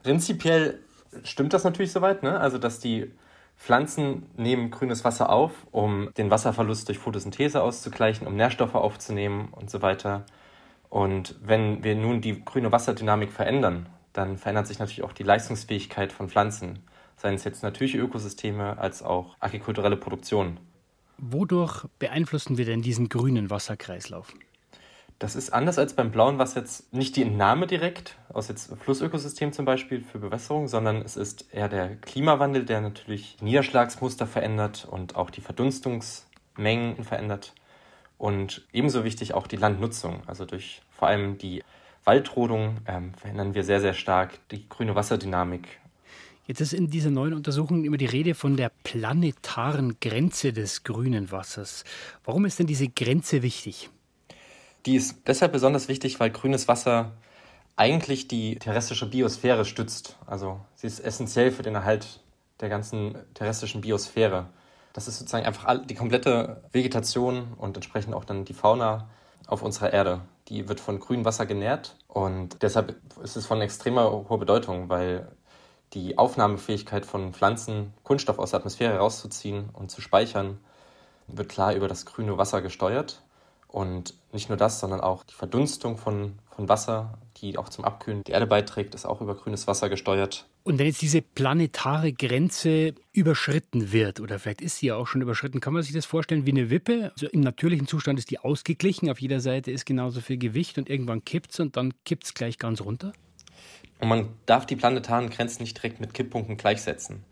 Prinzipiell 0.04 0.80
stimmt 1.24 1.54
das 1.54 1.64
natürlich 1.64 1.92
soweit, 1.92 2.24
ne? 2.24 2.40
also 2.40 2.58
dass 2.58 2.80
die 2.80 3.12
Pflanzen 3.58 4.24
nehmen 4.38 4.72
grünes 4.72 5.04
Wasser 5.04 5.30
auf, 5.30 5.52
um 5.72 6.10
den 6.18 6.32
Wasserverlust 6.32 6.88
durch 6.88 6.98
Photosynthese 6.98 7.62
auszugleichen, 7.62 8.26
um 8.26 8.36
Nährstoffe 8.36 8.76
aufzunehmen 8.76 9.50
und 9.52 9.70
so 9.70 9.82
weiter. 9.82 10.26
Und 10.90 11.36
wenn 11.44 11.84
wir 11.84 11.96
nun 11.96 12.22
die 12.22 12.44
grüne 12.44 12.72
Wasserdynamik 12.72 13.32
verändern, 13.32 13.88
dann 14.14 14.38
verändert 14.38 14.68
sich 14.68 14.80
natürlich 14.80 15.04
auch 15.04 15.14
die 15.14 15.24
Leistungsfähigkeit 15.24 16.12
von 16.12 16.30
Pflanzen, 16.30 16.80
seien 17.18 17.36
es 17.36 17.44
jetzt 17.44 17.64
natürliche 17.64 17.98
Ökosysteme 17.98 18.78
als 18.78 19.04
auch 19.04 19.36
agrikulturelle 19.40 19.98
Produktion. 19.98 20.60
Wodurch 21.18 21.86
beeinflussen 22.00 22.58
wir 22.58 22.66
denn 22.66 22.82
diesen 22.82 23.10
grünen 23.10 23.50
Wasserkreislauf? 23.50 24.34
Das 25.20 25.36
ist 25.36 25.52
anders 25.52 25.78
als 25.78 25.94
beim 25.94 26.12
blauen 26.12 26.40
Wasser 26.40 26.62
jetzt 26.62 26.94
nicht 26.94 27.18
die 27.18 27.24
Entnahme 27.24 27.68
direkt 27.68 28.18
aus 28.30 28.48
jetzt 28.48 28.74
Flussökosystem 28.78 29.52
zum 29.52 29.66
Beispiel 29.66 30.02
für 30.02 30.18
Bewässerung, 30.18 30.70
sondern 30.70 31.02
es 31.02 31.18
ist 31.18 31.54
eher 31.54 31.68
der 31.68 31.98
Klimawandel, 31.98 32.64
der 32.64 32.80
natürlich 32.80 33.36
Niederschlagsmuster 33.42 34.26
verändert 34.26 34.88
und 34.90 35.18
auch 35.18 35.30
die 35.30 35.42
Verdunstungsmengen 35.42 37.04
verändert. 37.04 37.54
Und 38.18 38.66
ebenso 38.72 39.04
wichtig 39.04 39.34
auch 39.34 39.48
die 39.48 39.58
Landnutzung. 39.58 40.22
Also 40.26 40.46
durch 40.46 40.82
vor 40.90 41.10
allem 41.10 41.38
die 41.38 41.64
Waldrodung 42.06 42.78
ähm, 42.88 43.14
verändern 43.14 43.54
wir 43.54 43.64
sehr, 43.64 43.82
sehr 43.82 43.94
stark 43.94 44.40
die 44.50 44.68
grüne 44.68 44.96
Wasserdynamik. 44.96 45.68
Jetzt 46.48 46.62
ist 46.62 46.74
in 46.74 46.90
dieser 46.90 47.12
neuen 47.12 47.34
Untersuchung 47.36 47.86
immer 47.86 47.98
die 47.98 48.08
Rede 48.08 48.34
von 48.34 48.58
der 48.58 48.72
planetaren 48.84 50.00
Grenze 50.00 50.52
des 50.52 50.84
grünen 50.84 51.32
Wassers. 51.32 51.84
Warum 52.26 52.46
ist 52.46 52.58
denn 52.58 52.66
diese 52.66 52.88
Grenze 52.88 53.44
wichtig? 53.44 53.92
Die 54.88 54.96
ist 54.96 55.28
deshalb 55.28 55.52
besonders 55.52 55.88
wichtig, 55.90 56.20
weil 56.20 56.32
grünes 56.32 56.68
Wasser 56.68 57.12
eigentlich 57.76 58.28
die 58.28 58.56
terrestrische 58.56 59.10
Biosphäre 59.10 59.64
stützt. 59.64 60.18
Also 60.26 60.60
sie 60.74 60.88
ist 60.88 61.00
essentiell 61.00 61.52
für 61.52 61.64
den 61.64 61.76
Erhalt 61.76 62.20
der 62.60 62.70
ganzen 62.70 63.16
terrestrischen 63.36 63.82
Biosphäre. 63.82 64.48
Das 64.94 65.08
ist 65.08 65.20
sozusagen 65.20 65.46
einfach 65.46 65.86
die 65.86 65.96
komplette 65.96 66.64
Vegetation 66.72 67.54
und 67.58 67.78
entsprechend 67.78 68.14
auch 68.14 68.26
dann 68.26 68.44
die 68.44 68.54
Fauna 68.54 69.08
auf 69.48 69.62
unserer 69.62 69.94
Erde. 69.94 70.22
Die 70.50 70.68
wird 70.68 70.80
von 70.80 71.00
grünem 71.00 71.26
Wasser 71.26 71.46
genährt 71.46 71.96
und 72.08 72.62
deshalb 72.64 72.96
ist 73.24 73.38
es 73.38 73.46
von 73.46 73.62
extremer 73.62 74.12
hoher 74.12 74.40
Bedeutung, 74.40 74.90
weil 74.90 75.32
die 75.94 76.18
Aufnahmefähigkeit 76.18 77.06
von 77.06 77.34
Pflanzen, 77.34 77.94
Kunststoff 78.04 78.40
aus 78.40 78.52
der 78.52 78.60
Atmosphäre 78.60 78.98
rauszuziehen 78.98 79.70
und 79.74 79.92
zu 79.92 80.02
speichern, 80.02 80.60
wird 81.28 81.50
klar 81.50 81.76
über 81.76 81.88
das 81.88 82.06
grüne 82.06 82.38
Wasser 82.38 82.62
gesteuert. 82.62 83.22
Und 83.72 84.16
nicht 84.34 84.50
nur 84.50 84.58
das, 84.58 84.80
sondern 84.80 85.00
auch 85.00 85.24
die 85.24 85.36
Verdunstung 85.36 85.98
von, 85.98 86.40
von 86.50 86.68
Wasser, 86.68 87.20
die 87.38 87.56
auch 87.58 87.70
zum 87.70 87.86
Abkühlen 87.86 88.24
der 88.24 88.34
Erde 88.34 88.48
beiträgt, 88.48 88.96
ist 88.96 89.06
auch 89.06 89.22
über 89.22 89.36
grünes 89.36 89.68
Wasser 89.68 89.90
gesteuert. 89.90 90.48
Und 90.64 90.80
wenn 90.80 90.88
jetzt 90.88 91.04
diese 91.04 91.22
planetare 91.22 92.12
Grenze 92.12 92.96
überschritten 93.14 93.92
wird, 93.92 94.20
oder 94.22 94.40
vielleicht 94.40 94.62
ist 94.62 94.78
sie 94.78 94.88
ja 94.88 94.96
auch 94.96 95.06
schon 95.06 95.22
überschritten, 95.22 95.62
kann 95.62 95.74
man 95.74 95.84
sich 95.84 95.94
das 95.94 96.08
vorstellen 96.08 96.48
wie 96.48 96.52
eine 96.52 96.72
Wippe? 96.72 97.12
Also 97.14 97.28
Im 97.28 97.42
natürlichen 97.42 97.88
Zustand 97.88 98.18
ist 98.18 98.32
die 98.32 98.40
ausgeglichen, 98.40 99.10
auf 99.10 99.22
jeder 99.22 99.40
Seite 99.40 99.72
ist 99.72 99.86
genauso 99.86 100.20
viel 100.20 100.38
Gewicht 100.38 100.80
und 100.80 100.90
irgendwann 100.90 101.24
kippt 101.24 101.52
es 101.54 101.60
und 101.60 101.78
dann 101.78 101.94
kippt 102.06 102.26
es 102.26 102.34
gleich 102.34 102.58
ganz 102.58 102.82
runter? 102.82 103.14
Und 104.00 104.10
man 104.10 104.30
darf 104.48 104.66
die 104.66 104.76
planetaren 104.76 105.30
Grenzen 105.30 105.62
nicht 105.62 105.78
direkt 105.78 106.00
mit 106.00 106.16
Kipppunkten 106.16 106.58
gleichsetzen, 106.58 107.24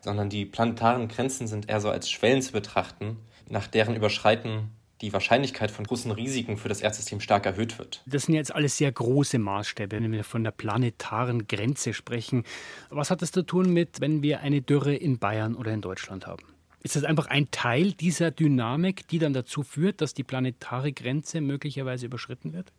sondern 0.00 0.28
die 0.28 0.44
planetaren 0.44 1.08
Grenzen 1.08 1.48
sind 1.48 1.68
eher 1.68 1.80
so 1.80 1.90
als 1.90 2.08
Schwellen 2.08 2.42
zu 2.42 2.52
betrachten, 2.52 3.16
nach 3.48 3.66
deren 3.66 3.96
Überschreiten 3.96 4.70
die 5.02 5.12
Wahrscheinlichkeit 5.12 5.70
von 5.70 5.84
großen 5.84 6.10
Risiken 6.12 6.56
für 6.56 6.68
das 6.68 6.80
Erdsystem 6.80 7.20
stark 7.20 7.44
erhöht 7.44 7.78
wird. 7.78 8.02
Das 8.06 8.24
sind 8.24 8.34
jetzt 8.34 8.54
alles 8.54 8.76
sehr 8.76 8.90
große 8.90 9.38
Maßstäbe, 9.38 10.00
wenn 10.00 10.12
wir 10.12 10.24
von 10.24 10.44
der 10.44 10.52
planetaren 10.52 11.48
Grenze 11.48 11.92
sprechen. 11.92 12.44
Was 12.88 13.10
hat 13.10 13.20
das 13.20 13.32
zu 13.32 13.42
tun 13.42 13.72
mit, 13.72 14.00
wenn 14.00 14.22
wir 14.22 14.40
eine 14.40 14.62
Dürre 14.62 14.94
in 14.94 15.18
Bayern 15.18 15.56
oder 15.56 15.72
in 15.72 15.80
Deutschland 15.80 16.26
haben? 16.26 16.44
Ist 16.84 16.96
das 16.96 17.04
einfach 17.04 17.26
ein 17.26 17.50
Teil 17.50 17.92
dieser 17.92 18.30
Dynamik, 18.30 19.06
die 19.08 19.18
dann 19.18 19.32
dazu 19.32 19.62
führt, 19.62 20.00
dass 20.00 20.14
die 20.14 20.24
planetare 20.24 20.92
Grenze 20.92 21.40
möglicherweise 21.40 22.06
überschritten 22.06 22.52
wird? 22.52 22.72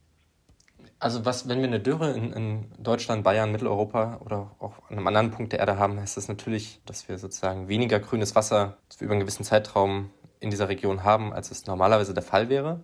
Also 0.99 1.25
was, 1.25 1.49
wenn 1.49 1.59
wir 1.59 1.67
eine 1.67 1.79
Dürre 1.79 2.11
in, 2.11 2.31
in, 2.31 2.65
Deutschland, 2.79 3.23
Bayern, 3.23 3.51
Mitteleuropa 3.51 4.21
oder 4.23 4.51
auch 4.59 4.89
an 4.89 4.97
einem 4.97 5.07
anderen 5.07 5.31
Punkt 5.31 5.51
der 5.51 5.59
Erde 5.59 5.77
haben, 5.77 5.99
heißt 5.99 6.15
das 6.15 6.29
natürlich, 6.29 6.81
dass 6.85 7.09
wir 7.09 7.17
sozusagen 7.17 7.67
weniger 7.67 7.99
grünes 7.99 8.35
Wasser 8.35 8.77
über 8.99 9.11
einen 9.11 9.21
gewissen 9.21 9.43
Zeitraum 9.43 10.11
in 10.43 10.49
dieser 10.49 10.69
Region 10.69 11.03
haben, 11.03 11.33
als 11.33 11.49
es 11.49 11.65
normalerweise 11.65 12.13
der 12.13 12.21
Fall 12.21 12.49
wäre. 12.49 12.81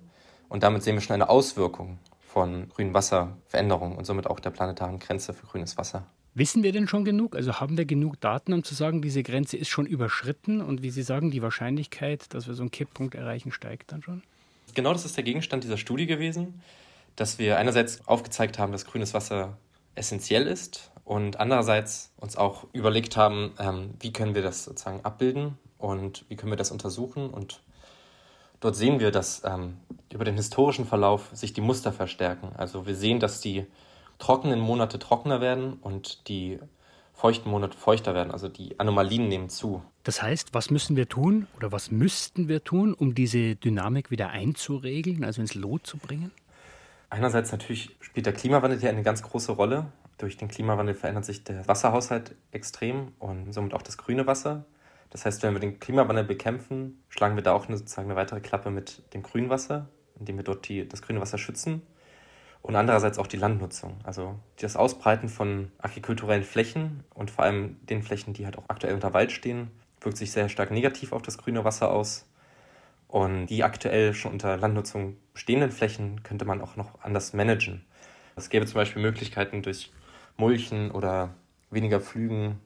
Und 0.48 0.64
damit 0.64 0.82
sehen 0.82 0.96
wir 0.96 1.02
schon 1.02 1.14
eine 1.14 1.30
Auswirkung 1.30 2.00
von 2.20 2.70
grünem 2.70 2.94
Wasserveränderungen 2.94 3.98
und 3.98 4.06
somit 4.06 4.28
auch 4.28 4.40
der 4.40 4.50
planetaren 4.50 5.00
Grenze 5.00 5.34
für 5.34 5.46
grünes 5.46 5.78
Wasser. 5.78 6.08
Wissen 6.36 6.64
wir 6.64 6.72
denn 6.72 6.88
schon 6.88 7.04
genug? 7.04 7.36
Also 7.36 7.60
haben 7.60 7.78
wir 7.78 7.86
genug 7.86 8.20
Daten, 8.22 8.54
um 8.54 8.64
zu 8.64 8.74
sagen, 8.74 9.02
diese 9.02 9.24
Grenze 9.24 9.58
ist 9.58 9.68
schon 9.68 9.86
überschritten 9.86 10.62
und 10.62 10.82
wie 10.84 10.90
Sie 10.90 11.02
sagen, 11.02 11.32
die 11.32 11.42
Wahrscheinlichkeit, 11.42 12.34
dass 12.34 12.48
wir 12.48 12.54
so 12.54 12.64
einen 12.64 12.72
Kipppunkt 12.72 13.16
erreichen, 13.16 13.52
steigt 13.52 13.92
dann 13.92 14.02
schon? 14.02 14.24
Genau 14.74 14.94
das 14.94 15.06
ist 15.06 15.18
der 15.18 15.24
Gegenstand 15.24 15.64
dieser 15.64 15.78
Studie 15.78 16.06
gewesen, 16.06 16.62
dass 17.16 17.40
wir 17.40 17.58
einerseits 17.58 18.08
aufgezeigt 18.08 18.60
haben, 18.60 18.72
dass 18.72 18.86
grünes 18.86 19.14
Wasser 19.14 19.58
essentiell 19.96 20.48
ist 20.48 20.92
und 21.04 21.40
andererseits 21.40 22.14
uns 22.18 22.38
auch 22.38 22.68
überlegt 22.74 23.18
haben, 23.18 23.52
ähm, 23.60 23.96
wie 24.00 24.14
können 24.14 24.36
wir 24.36 24.44
das 24.44 24.64
sozusagen 24.64 25.04
abbilden 25.04 25.58
und 25.80 26.26
wie 26.30 26.36
können 26.36 26.52
wir 26.52 26.58
das 26.58 26.72
untersuchen. 26.72 27.32
Und 27.32 27.62
dort 28.60 28.76
sehen 28.76 29.00
wir, 29.00 29.10
dass 29.10 29.44
ähm, 29.44 29.78
über 30.14 30.26
den 30.26 30.36
historischen 30.36 30.86
Verlauf 30.86 31.30
sich 31.34 31.54
die 31.54 31.62
Muster 31.62 31.92
verstärken. 31.92 32.52
Also 32.56 32.86
wir 32.86 32.96
sehen, 32.96 33.20
dass 33.20 33.42
die 33.42 33.66
trockenen 34.20 34.60
Monate 34.60 35.00
trockener 35.00 35.42
werden 35.42 35.74
und 35.82 36.28
die 36.28 36.60
feuchten 37.14 37.50
Monate 37.50 37.78
feuchter 37.78 38.14
werden. 38.14 38.32
Also 38.32 38.48
die 38.48 38.80
Anomalien 38.80 39.28
nehmen 39.28 39.50
zu. 39.50 39.82
Das 40.04 40.22
heißt, 40.22 40.54
was 40.54 40.70
müssen 40.70 40.96
wir 40.96 41.10
tun 41.10 41.48
oder 41.58 41.72
was 41.72 41.92
müssten 41.92 42.48
wir 42.48 42.64
tun, 42.64 42.94
um 42.94 43.16
diese 43.16 43.56
Dynamik 43.56 44.12
wieder 44.12 44.30
einzuregeln, 44.30 45.24
also 45.24 45.42
ins 45.42 45.56
Lot 45.56 45.88
zu 45.88 45.98
bringen? 45.98 46.32
Einerseits 47.10 47.52
natürlich 47.52 47.96
spielt 48.02 48.26
der 48.26 48.34
Klimawandel 48.34 48.80
hier 48.80 48.90
eine 48.90 49.04
ganz 49.04 49.24
große 49.24 49.54
Rolle. 49.54 49.88
Durch 50.18 50.38
den 50.38 50.48
Klimawandel 50.48 50.96
verändert 50.96 51.26
sich 51.26 51.44
der 51.44 51.68
Wasserhaushalt 51.68 52.36
extrem 52.52 53.14
und 53.20 53.54
somit 53.54 53.74
auch 53.74 53.82
das 53.82 53.98
grüne 53.98 54.28
Wasser. 54.28 54.66
Das 55.10 55.26
heißt, 55.26 55.42
wenn 55.44 55.54
wir 55.54 55.60
den 55.60 55.80
Klimawandel 55.80 56.24
bekämpfen, 56.24 57.04
schlagen 57.10 57.36
wir 57.36 57.44
da 57.44 57.54
auch 57.54 57.68
eine, 57.68 57.78
sozusagen 57.78 58.08
eine 58.10 58.16
weitere 58.16 58.42
Klappe 58.42 58.70
mit 58.70 59.14
dem 59.14 59.24
Grünwasser, 59.24 59.90
indem 60.20 60.38
wir 60.38 60.44
dort 60.44 60.68
die, 60.68 60.88
das 60.88 61.02
grüne 61.02 61.22
Wasser 61.22 61.38
schützen. 61.38 61.82
Und 62.62 62.76
andererseits 62.76 63.18
auch 63.18 63.28
die 63.28 63.38
Landnutzung. 63.38 63.98
Also 64.04 64.38
das 64.60 64.76
Ausbreiten 64.76 65.30
von 65.30 65.72
agrikulturellen 65.78 66.44
Flächen 66.44 67.04
und 67.14 67.32
vor 67.32 67.46
allem 67.46 67.78
den 67.86 68.04
Flächen, 68.04 68.34
die 68.34 68.46
halt 68.46 68.58
auch 68.58 68.66
aktuell 68.68 68.94
unter 68.94 69.14
Wald 69.14 69.32
stehen, 69.32 69.72
wirkt 70.02 70.18
sich 70.18 70.32
sehr 70.32 70.50
stark 70.50 70.72
negativ 70.72 71.14
auf 71.14 71.22
das 71.22 71.38
grüne 71.38 71.64
Wasser 71.64 71.90
aus. 71.90 72.26
Und 73.08 73.48
die 73.48 73.64
aktuell 73.64 74.14
schon 74.14 74.34
unter 74.34 74.58
Landnutzung 74.58 75.18
stehenden 75.34 75.72
Flächen 75.72 76.22
könnte 76.22 76.46
man 76.46 76.62
auch 76.62 76.76
noch 76.76 77.02
anders 77.02 77.34
managen. 77.34 77.86
Es 78.36 78.50
gäbe 78.50 78.66
zum 78.66 78.76
Beispiel 78.76 79.02
Möglichkeiten 79.02 79.64
durch 79.64 79.92
Mulchen 80.38 80.92
oder 80.92 81.34
weniger 81.72 82.00
Pflügen 82.00 82.60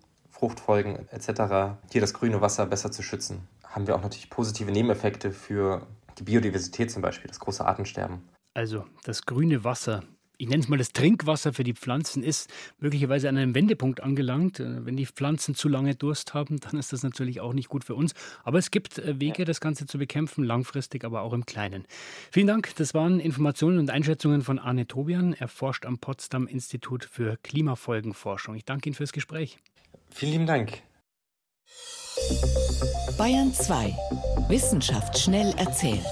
Fruchtfolgen 0.43 1.07
etc. 1.09 1.77
hier 1.89 2.01
das 2.01 2.13
grüne 2.13 2.41
Wasser 2.41 2.65
besser 2.65 2.91
zu 2.91 3.01
schützen. 3.01 3.47
Haben 3.63 3.87
wir 3.87 3.95
auch 3.95 4.01
natürlich 4.01 4.29
positive 4.29 4.69
Nebeneffekte 4.71 5.31
für 5.31 5.87
die 6.19 6.23
Biodiversität 6.23 6.91
zum 6.91 7.01
Beispiel, 7.01 7.29
das 7.29 7.39
große 7.39 7.65
Artensterben. 7.65 8.21
Also 8.53 8.83
das 9.05 9.25
grüne 9.25 9.63
Wasser 9.63 10.03
ich 10.37 10.49
nenne 10.49 10.61
es 10.61 10.67
mal 10.67 10.77
das 10.77 10.91
Trinkwasser 10.91 11.53
für 11.53 11.63
die 11.63 11.73
Pflanzen, 11.73 12.21
ist 12.21 12.51
möglicherweise 12.79 13.29
an 13.29 13.37
einem 13.37 13.55
Wendepunkt 13.55 14.01
angelangt. 14.01 14.59
Äh, 14.59 14.85
wenn 14.85 14.97
die 14.97 15.05
Pflanzen 15.05 15.55
zu 15.55 15.69
lange 15.69 15.95
Durst 15.95 16.33
haben, 16.33 16.59
dann 16.59 16.77
ist 16.77 16.91
das 16.91 17.03
natürlich 17.03 17.39
auch 17.39 17.53
nicht 17.53 17.69
gut 17.69 17.85
für 17.85 17.95
uns. 17.95 18.13
Aber 18.43 18.57
es 18.57 18.69
gibt 18.69 18.97
äh, 18.97 19.21
Wege, 19.21 19.45
das 19.45 19.61
Ganze 19.61 19.85
zu 19.85 19.97
bekämpfen, 19.97 20.43
langfristig, 20.43 21.05
aber 21.05 21.21
auch 21.21 21.31
im 21.31 21.45
Kleinen. 21.45 21.85
Vielen 22.29 22.47
Dank. 22.47 22.75
Das 22.75 22.93
waren 22.93 23.21
Informationen 23.21 23.79
und 23.79 23.89
Einschätzungen 23.89 24.41
von 24.41 24.59
Arne 24.59 24.85
Tobian. 24.85 25.31
Er 25.31 25.47
forscht 25.47 25.85
am 25.85 25.99
Potsdam 25.99 26.47
Institut 26.47 27.05
für 27.05 27.37
Klimafolgenforschung. 27.43 28.55
Ich 28.55 28.65
danke 28.65 28.89
Ihnen 28.89 28.95
fürs 28.95 29.13
Gespräch. 29.13 29.59
Vielen 30.13 30.31
lieben 30.31 30.45
Dank. 30.45 30.83
Bayern 33.17 33.51
2. 33.51 33.95
Wissenschaft 34.47 35.17
schnell 35.17 35.53
erzählt. 35.57 36.05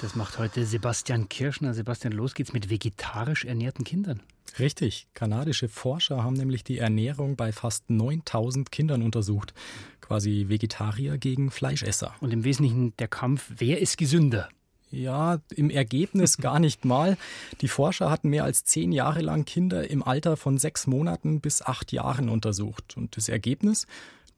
Das 0.00 0.14
macht 0.14 0.38
heute 0.38 0.64
Sebastian 0.64 1.28
Kirschner. 1.28 1.74
Sebastian, 1.74 2.14
los 2.14 2.34
geht's 2.34 2.54
mit 2.54 2.70
vegetarisch 2.70 3.44
ernährten 3.44 3.84
Kindern. 3.84 4.22
Richtig. 4.58 5.08
Kanadische 5.12 5.68
Forscher 5.68 6.24
haben 6.24 6.34
nämlich 6.34 6.64
die 6.64 6.78
Ernährung 6.78 7.36
bei 7.36 7.52
fast 7.52 7.90
9000 7.90 8.72
Kindern 8.72 9.02
untersucht. 9.02 9.52
Quasi 10.00 10.46
Vegetarier 10.48 11.18
gegen 11.18 11.50
Fleischesser. 11.50 12.14
Und 12.20 12.32
im 12.32 12.42
Wesentlichen 12.44 12.96
der 12.96 13.08
Kampf, 13.08 13.52
wer 13.58 13.80
ist 13.80 13.98
gesünder? 13.98 14.48
Ja, 14.90 15.38
im 15.54 15.70
Ergebnis 15.70 16.36
gar 16.38 16.58
nicht 16.60 16.84
mal. 16.84 17.16
Die 17.60 17.68
Forscher 17.68 18.10
hatten 18.10 18.30
mehr 18.30 18.44
als 18.44 18.64
zehn 18.64 18.92
Jahre 18.92 19.20
lang 19.20 19.44
Kinder 19.44 19.88
im 19.88 20.02
Alter 20.02 20.36
von 20.36 20.58
sechs 20.58 20.86
Monaten 20.86 21.40
bis 21.40 21.62
acht 21.62 21.92
Jahren 21.92 22.28
untersucht. 22.28 22.96
Und 22.96 23.16
das 23.16 23.28
Ergebnis? 23.28 23.86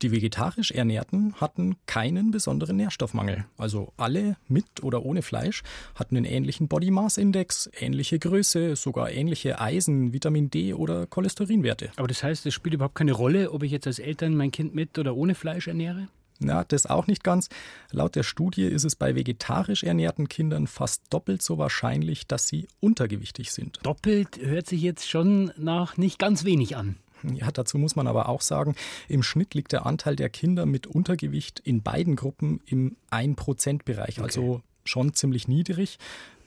Die 0.02 0.12
vegetarisch 0.12 0.70
Ernährten 0.70 1.34
hatten 1.42 1.76
keinen 1.84 2.30
besonderen 2.30 2.76
Nährstoffmangel. 2.76 3.44
Also 3.58 3.92
alle 3.98 4.38
mit 4.48 4.82
oder 4.82 5.04
ohne 5.04 5.20
Fleisch 5.20 5.62
hatten 5.94 6.16
einen 6.16 6.24
ähnlichen 6.24 6.68
Body 6.68 6.90
Mass 6.90 7.18
Index, 7.18 7.70
ähnliche 7.78 8.18
Größe, 8.18 8.76
sogar 8.76 9.10
ähnliche 9.10 9.60
Eisen, 9.60 10.14
Vitamin 10.14 10.48
D 10.48 10.72
oder 10.72 11.06
Cholesterinwerte. 11.06 11.90
Aber 11.96 12.08
das 12.08 12.22
heißt, 12.22 12.46
es 12.46 12.54
spielt 12.54 12.74
überhaupt 12.74 12.94
keine 12.94 13.12
Rolle, 13.12 13.52
ob 13.52 13.62
ich 13.62 13.72
jetzt 13.72 13.86
als 13.86 13.98
Eltern 13.98 14.36
mein 14.36 14.50
Kind 14.50 14.74
mit 14.74 14.98
oder 14.98 15.14
ohne 15.14 15.34
Fleisch 15.34 15.68
ernähre? 15.68 16.08
Na, 16.40 16.64
das 16.64 16.86
auch 16.86 17.06
nicht 17.06 17.22
ganz. 17.22 17.48
Laut 17.90 18.16
der 18.16 18.22
Studie 18.22 18.64
ist 18.64 18.84
es 18.84 18.96
bei 18.96 19.14
vegetarisch 19.14 19.84
ernährten 19.84 20.28
Kindern 20.28 20.66
fast 20.66 21.02
doppelt 21.10 21.42
so 21.42 21.58
wahrscheinlich, 21.58 22.26
dass 22.26 22.48
sie 22.48 22.66
untergewichtig 22.80 23.52
sind. 23.52 23.78
Doppelt 23.82 24.38
hört 24.40 24.66
sich 24.66 24.80
jetzt 24.80 25.08
schon 25.08 25.52
nach 25.56 25.98
nicht 25.98 26.18
ganz 26.18 26.44
wenig 26.44 26.76
an. 26.76 26.96
Ja, 27.34 27.50
dazu 27.50 27.76
muss 27.76 27.96
man 27.96 28.06
aber 28.06 28.30
auch 28.30 28.40
sagen, 28.40 28.74
im 29.06 29.22
Schnitt 29.22 29.54
liegt 29.54 29.72
der 29.72 29.84
Anteil 29.84 30.16
der 30.16 30.30
Kinder 30.30 30.64
mit 30.64 30.86
Untergewicht 30.86 31.60
in 31.60 31.82
beiden 31.82 32.16
Gruppen 32.16 32.60
im 32.64 32.96
1%-Bereich, 33.10 34.18
okay. 34.18 34.22
also 34.22 34.62
schon 34.84 35.12
ziemlich 35.12 35.46
niedrig. 35.46 35.98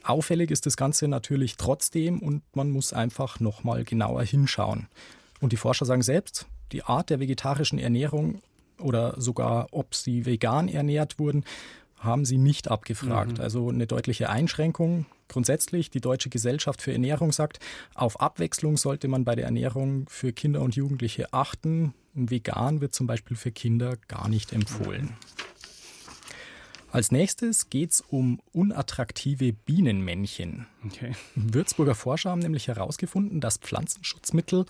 Auffällig 0.04 0.50
ist 0.50 0.66
das 0.66 0.76
Ganze 0.76 1.08
natürlich 1.08 1.58
trotzdem 1.58 2.20
und 2.20 2.42
man 2.56 2.72
muss 2.72 2.92
einfach 2.92 3.40
nochmal 3.40 3.84
genauer 3.84 4.24
hinschauen. 4.24 4.88
Und 5.40 5.52
die 5.52 5.58
Forscher 5.58 5.86
sagen 5.86 6.02
selbst, 6.02 6.48
die 6.72 6.84
Art 6.84 7.10
der 7.10 7.20
vegetarischen 7.20 7.78
Ernährung 7.78 8.42
oder 8.84 9.20
sogar 9.20 9.68
ob 9.72 9.96
sie 9.96 10.26
vegan 10.26 10.68
ernährt 10.68 11.20
wurden, 11.20 11.44
haben 11.98 12.26
sie 12.26 12.38
nicht 12.38 12.70
abgefragt. 12.70 13.38
Mhm. 13.38 13.44
Also 13.44 13.70
eine 13.70 13.88
deutliche 13.88 14.30
Einschränkung. 14.30 15.06
Grundsätzlich, 15.30 15.90
die 15.90 16.02
Deutsche 16.02 16.30
Gesellschaft 16.30 16.82
für 16.82 16.92
Ernährung 16.92 17.32
sagt, 17.32 17.60
auf 17.96 18.20
Abwechslung 18.20 18.78
sollte 18.78 19.08
man 19.08 19.24
bei 19.24 19.36
der 19.36 19.46
Ernährung 19.46 20.06
für 20.10 20.34
Kinder 20.34 20.62
und 20.62 20.76
Jugendliche 20.76 21.34
achten. 21.34 21.94
Ein 22.16 22.30
Vegan 22.30 22.82
wird 22.82 22.94
zum 22.94 23.08
Beispiel 23.08 23.38
für 23.38 23.52
Kinder 23.52 23.98
gar 24.08 24.28
nicht 24.28 24.52
empfohlen. 24.52 25.16
Als 26.92 27.12
nächstes 27.12 27.72
geht 27.72 27.92
es 27.92 28.02
um 28.02 28.40
unattraktive 28.52 29.52
Bienenmännchen. 29.52 30.68
Okay. 30.86 31.14
Würzburger 31.34 31.96
Forscher 31.96 32.30
haben 32.30 32.42
nämlich 32.42 32.68
herausgefunden, 32.68 33.42
dass 33.42 33.58
Pflanzenschutzmittel 33.58 34.68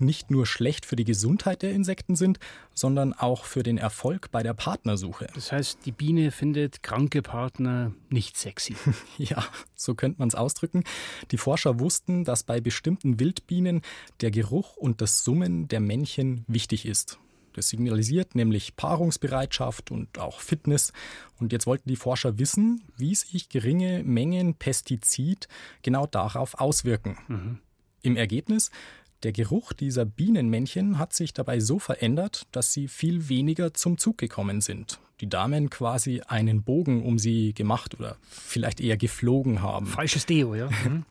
nicht 0.00 0.30
nur 0.30 0.46
schlecht 0.46 0.86
für 0.86 0.96
die 0.96 1.04
Gesundheit 1.04 1.62
der 1.62 1.72
Insekten 1.72 2.16
sind, 2.16 2.38
sondern 2.74 3.12
auch 3.12 3.44
für 3.44 3.62
den 3.62 3.78
Erfolg 3.78 4.30
bei 4.30 4.42
der 4.42 4.54
Partnersuche. 4.54 5.26
Das 5.34 5.52
heißt, 5.52 5.80
die 5.84 5.92
Biene 5.92 6.30
findet 6.30 6.82
kranke 6.82 7.22
Partner 7.22 7.92
nicht 8.08 8.36
sexy. 8.36 8.76
ja, 9.18 9.44
so 9.74 9.94
könnte 9.94 10.18
man 10.18 10.28
es 10.28 10.34
ausdrücken. 10.34 10.84
Die 11.30 11.38
Forscher 11.38 11.80
wussten, 11.80 12.24
dass 12.24 12.42
bei 12.42 12.60
bestimmten 12.60 13.20
Wildbienen 13.20 13.82
der 14.20 14.30
Geruch 14.30 14.76
und 14.76 15.00
das 15.00 15.24
Summen 15.24 15.68
der 15.68 15.80
Männchen 15.80 16.44
wichtig 16.46 16.86
ist. 16.86 17.18
Das 17.56 17.70
signalisiert 17.70 18.34
nämlich 18.34 18.76
Paarungsbereitschaft 18.76 19.90
und 19.90 20.18
auch 20.18 20.40
Fitness. 20.40 20.92
Und 21.40 21.52
jetzt 21.52 21.66
wollten 21.66 21.88
die 21.88 21.96
Forscher 21.96 22.38
wissen, 22.38 22.82
wie 22.98 23.14
sich 23.14 23.48
geringe 23.48 24.04
Mengen 24.04 24.54
Pestizid 24.54 25.48
genau 25.80 26.06
darauf 26.06 26.60
auswirken. 26.60 27.16
Mhm. 27.28 27.58
Im 28.02 28.16
Ergebnis 28.16 28.70
der 29.22 29.32
Geruch 29.32 29.72
dieser 29.72 30.04
Bienenmännchen 30.04 30.98
hat 30.98 31.12
sich 31.12 31.32
dabei 31.32 31.60
so 31.60 31.78
verändert, 31.78 32.46
dass 32.52 32.72
sie 32.72 32.88
viel 32.88 33.28
weniger 33.28 33.74
zum 33.74 33.98
Zug 33.98 34.18
gekommen 34.18 34.60
sind. 34.60 35.00
Die 35.20 35.28
Damen 35.28 35.70
quasi 35.70 36.20
einen 36.26 36.62
Bogen 36.62 37.02
um 37.02 37.18
sie 37.18 37.54
gemacht 37.54 37.98
oder 37.98 38.16
vielleicht 38.28 38.80
eher 38.80 38.98
geflogen 38.98 39.62
haben. 39.62 39.86
Falsches 39.86 40.26
Deo, 40.26 40.54
ja. 40.54 40.68
Mhm. 40.84 41.04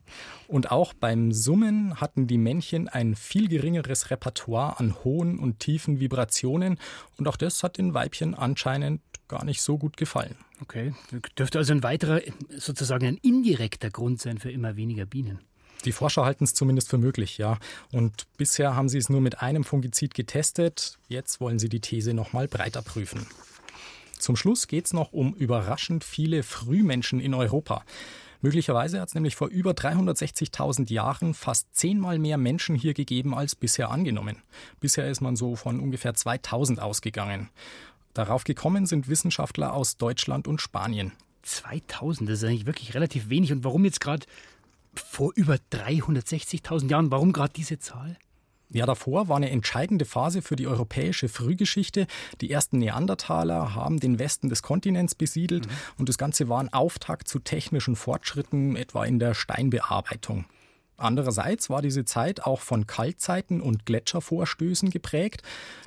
Und 0.47 0.69
auch 0.69 0.93
beim 0.93 1.31
Summen 1.31 1.99
hatten 1.99 2.27
die 2.27 2.37
Männchen 2.37 2.87
ein 2.87 3.15
viel 3.15 3.47
geringeres 3.47 4.11
Repertoire 4.11 4.79
an 4.79 4.93
hohen 5.03 5.39
und 5.39 5.59
tiefen 5.59 5.99
Vibrationen 5.99 6.77
und 7.17 7.27
auch 7.27 7.35
das 7.35 7.63
hat 7.63 7.79
den 7.79 7.95
Weibchen 7.95 8.35
anscheinend 8.35 9.01
gar 9.27 9.43
nicht 9.43 9.63
so 9.63 9.79
gut 9.79 9.97
gefallen. 9.97 10.35
Okay, 10.61 10.93
dürfte 11.35 11.57
also 11.57 11.73
ein 11.73 11.81
weiterer, 11.81 12.21
sozusagen 12.49 13.07
ein 13.07 13.17
indirekter 13.17 13.89
Grund 13.89 14.21
sein 14.21 14.37
für 14.37 14.51
immer 14.51 14.75
weniger 14.75 15.07
Bienen. 15.07 15.39
Die 15.85 15.91
Forscher 15.91 16.25
halten 16.25 16.43
es 16.43 16.53
zumindest 16.53 16.89
für 16.89 16.97
möglich, 16.97 17.37
ja. 17.37 17.57
Und 17.91 18.25
bisher 18.37 18.75
haben 18.75 18.89
sie 18.89 18.97
es 18.97 19.09
nur 19.09 19.21
mit 19.21 19.41
einem 19.41 19.63
Fungizid 19.63 20.13
getestet. 20.13 20.97
Jetzt 21.07 21.39
wollen 21.39 21.59
sie 21.59 21.69
die 21.69 21.79
These 21.79 22.13
noch 22.13 22.33
mal 22.33 22.47
breiter 22.47 22.81
prüfen. 22.81 23.25
Zum 24.17 24.35
Schluss 24.35 24.67
geht 24.67 24.87
es 24.87 24.93
noch 24.93 25.13
um 25.13 25.33
überraschend 25.35 26.03
viele 26.03 26.41
Frühmenschen 26.41 27.19
in 27.19 27.33
Europa. 27.33 27.83
Möglicherweise 28.41 28.99
hat 28.99 29.09
es 29.09 29.15
nämlich 29.15 29.35
vor 29.35 29.47
über 29.47 29.71
360.000 29.71 30.91
Jahren 30.91 31.33
fast 31.33 31.67
zehnmal 31.75 32.19
mehr 32.19 32.37
Menschen 32.37 32.75
hier 32.75 32.93
gegeben 32.93 33.33
als 33.35 33.55
bisher 33.55 33.91
angenommen. 33.91 34.37
Bisher 34.79 35.09
ist 35.09 35.21
man 35.21 35.35
so 35.35 35.55
von 35.55 35.79
ungefähr 35.79 36.13
2000 36.13 36.79
ausgegangen. 36.79 37.49
Darauf 38.13 38.43
gekommen 38.43 38.85
sind 38.85 39.07
Wissenschaftler 39.07 39.73
aus 39.73 39.97
Deutschland 39.97 40.47
und 40.47 40.61
Spanien. 40.61 41.11
2000, 41.43 42.29
das 42.29 42.41
ist 42.41 42.49
eigentlich 42.49 42.65
wirklich 42.65 42.93
relativ 42.93 43.29
wenig. 43.29 43.51
Und 43.51 43.63
warum 43.63 43.85
jetzt 43.85 43.99
gerade 43.99 44.25
vor 44.99 45.31
über 45.35 45.57
360.000 45.71 46.89
Jahren. 46.89 47.11
Warum 47.11 47.33
gerade 47.33 47.53
diese 47.53 47.79
Zahl? 47.79 48.17
Ja, 48.69 48.85
davor 48.85 49.29
war 49.29 49.37
eine 49.37 49.51
entscheidende 49.51 50.05
Phase 50.05 50.41
für 50.41 50.55
die 50.55 50.67
europäische 50.67 51.29
Frühgeschichte. 51.29 52.07
Die 52.41 52.51
ersten 52.51 52.79
Neandertaler 52.79 53.75
haben 53.75 53.99
den 53.99 54.19
Westen 54.19 54.49
des 54.49 54.63
Kontinents 54.63 55.15
besiedelt 55.15 55.67
mhm. 55.67 55.71
und 55.99 56.09
das 56.09 56.17
Ganze 56.17 56.49
war 56.49 56.59
ein 56.59 56.73
Auftakt 56.73 57.27
zu 57.27 57.39
technischen 57.39 57.95
Fortschritten, 57.95 58.75
etwa 58.75 59.05
in 59.05 59.19
der 59.19 59.33
Steinbearbeitung. 59.33 60.45
Andererseits 60.97 61.69
war 61.69 61.81
diese 61.81 62.05
Zeit 62.05 62.43
auch 62.43 62.61
von 62.61 62.87
Kaltzeiten 62.87 63.61
und 63.61 63.85
Gletschervorstößen 63.85 64.89
geprägt. 64.89 65.41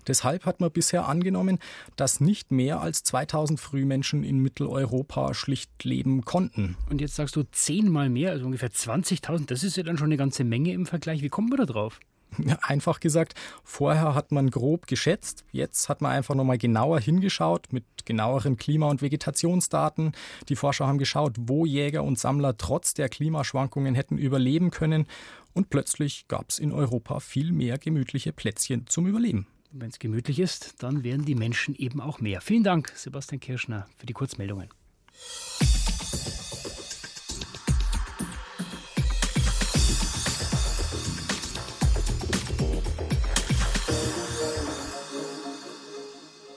Deshalb 0.07 0.44
hat 0.47 0.61
man 0.61 0.71
bisher 0.71 1.09
angenommen, 1.09 1.59
dass 1.97 2.21
nicht 2.21 2.51
mehr 2.51 2.81
als 2.81 3.03
2000 3.05 3.59
Frühmenschen 3.59 4.25
in 4.25 4.38
Mitteleuropa 4.38 5.35
schlicht 5.35 5.85
leben 5.85 6.25
konnten. 6.25 6.77
Und 6.90 7.01
jetzt 7.01 7.16
sagst 7.16 7.37
du 7.37 7.42
zehnmal 7.53 8.11
mehr, 8.11 8.31
also 8.31 8.47
ungefähr 8.47 8.71
20.000. 8.71 9.47
Das 9.47 9.64
ist 9.64 9.77
ja 9.77 9.83
dann 9.83 9.99
schon 9.99 10.09
eine 10.09 10.16
ganze 10.16 10.44
Menge 10.44 10.73
im 10.73 10.87
Vergleich. 10.87 11.23
Wie 11.23 11.29
kommen 11.29 11.51
wir 11.51 11.57
da 11.57 11.66
drauf? 11.66 12.01
Einfach 12.62 13.01
gesagt, 13.01 13.35
vorher 13.64 14.14
hat 14.14 14.33
man 14.33 14.51
grob 14.51 14.87
geschätzt, 14.87 15.45
jetzt 15.53 15.88
hat 15.88 16.01
man 16.01 16.12
einfach 16.12 16.35
nochmal 16.35 16.59
genauer 16.59 17.01
hingeschaut 17.01 17.73
mit 17.73 17.85
genaueren 18.05 18.57
Klima- 18.57 18.88
und 18.88 19.03
Vegetationsdaten. 19.03 20.12
Die 20.49 20.57
Forscher 20.57 20.87
haben 20.87 20.99
geschaut, 20.99 21.37
wo 21.38 21.67
Jäger 21.67 22.05
und 22.05 22.19
Sammler 22.19 22.57
trotz 22.57 22.95
der 22.95 23.09
Klimaschwankungen 23.09 23.95
hätten 23.95 24.19
überleben 24.19 24.71
können 24.71 25.07
und 25.55 25.71
plötzlich 25.71 26.29
gab 26.29 26.51
es 26.51 26.59
in 26.59 26.73
Europa 26.73 27.21
viel 27.21 27.53
mehr 27.53 27.79
gemütliche 27.79 28.33
Plätzchen 28.33 28.87
zum 28.87 29.07
Überleben. 29.07 29.47
Wenn 29.71 29.91
es 29.91 29.99
gemütlich 29.99 30.38
ist, 30.38 30.83
dann 30.83 31.05
werden 31.05 31.27
die 31.27 31.35
Menschen 31.35 31.75
eben 31.75 32.01
auch 32.01 32.21
mehr. 32.21 32.41
Vielen 32.41 32.64
Dank, 32.64 32.93
Sebastian 32.95 33.41
Kirschner, 33.41 33.87
für 33.99 34.07
die 34.07 34.14
Kurzmeldungen. 34.14 34.69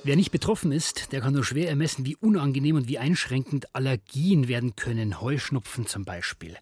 Wer 0.04 0.16
nicht 0.16 0.32
betroffen 0.32 0.72
ist, 0.72 1.12
der 1.12 1.22
kann 1.22 1.34
nur 1.34 1.44
schwer 1.44 1.70
ermessen, 1.70 2.08
wie 2.08 2.16
unangenehm 2.16 2.76
und 2.76 2.88
wie 2.88 2.98
einschränkend 2.98 3.76
Allergien 3.76 4.48
werden 4.48 4.76
können, 4.76 5.22
Heuschnupfen 5.22 5.86
zum 5.86 6.06
Beispiel. 6.06 6.58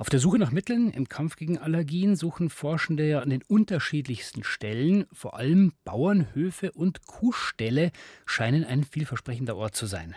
Auf 0.00 0.08
der 0.08 0.18
Suche 0.18 0.38
nach 0.38 0.50
Mitteln 0.50 0.90
im 0.90 1.10
Kampf 1.10 1.36
gegen 1.36 1.58
Allergien 1.58 2.16
suchen 2.16 2.48
Forschende 2.48 3.06
ja 3.06 3.20
an 3.20 3.28
den 3.28 3.42
unterschiedlichsten 3.42 4.44
Stellen. 4.44 5.04
Vor 5.12 5.36
allem 5.36 5.74
Bauernhöfe 5.84 6.72
und 6.72 7.04
Kuhställe 7.04 7.92
scheinen 8.24 8.64
ein 8.64 8.84
vielversprechender 8.84 9.56
Ort 9.56 9.76
zu 9.76 9.84
sein. 9.84 10.16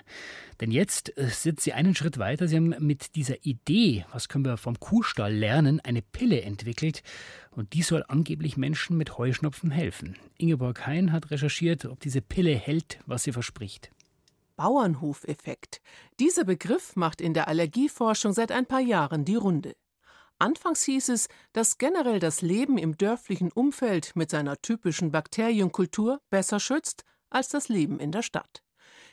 Denn 0.61 0.71
jetzt 0.71 1.17
äh, 1.17 1.27
sind 1.27 1.59
sie 1.59 1.73
einen 1.73 1.95
Schritt 1.95 2.17
weiter. 2.17 2.47
Sie 2.47 2.55
haben 2.55 2.73
mit 2.79 3.17
dieser 3.17 3.45
Idee, 3.45 4.05
was 4.13 4.29
können 4.29 4.45
wir 4.45 4.55
vom 4.55 4.79
Kuhstall 4.79 5.35
lernen, 5.35 5.81
eine 5.81 6.01
Pille 6.01 6.43
entwickelt. 6.43 7.03
Und 7.51 7.73
die 7.73 7.81
soll 7.81 8.05
angeblich 8.07 8.55
Menschen 8.55 8.95
mit 8.95 9.17
Heuschnupfen 9.17 9.69
helfen. 9.69 10.15
Ingeborg 10.37 10.87
Hein 10.87 11.11
hat 11.11 11.29
recherchiert, 11.29 11.83
ob 11.83 11.99
diese 11.99 12.21
Pille 12.21 12.55
hält, 12.55 12.99
was 13.05 13.23
sie 13.23 13.33
verspricht. 13.33 13.91
Bauernhofeffekt. 14.55 15.81
Dieser 16.19 16.43
Begriff 16.43 16.95
macht 16.95 17.21
in 17.21 17.33
der 17.33 17.47
Allergieforschung 17.47 18.33
seit 18.33 18.51
ein 18.51 18.65
paar 18.65 18.79
Jahren 18.79 19.25
die 19.25 19.35
Runde. 19.35 19.75
Anfangs 20.39 20.83
hieß 20.83 21.09
es, 21.09 21.27
dass 21.53 21.77
generell 21.77 22.19
das 22.19 22.41
Leben 22.41 22.77
im 22.77 22.97
dörflichen 22.97 23.51
Umfeld 23.51 24.15
mit 24.15 24.29
seiner 24.29 24.61
typischen 24.61 25.11
Bakterienkultur 25.11 26.19
besser 26.29 26.59
schützt 26.59 27.03
als 27.29 27.49
das 27.49 27.69
Leben 27.69 27.99
in 27.99 28.11
der 28.11 28.23
Stadt. 28.23 28.63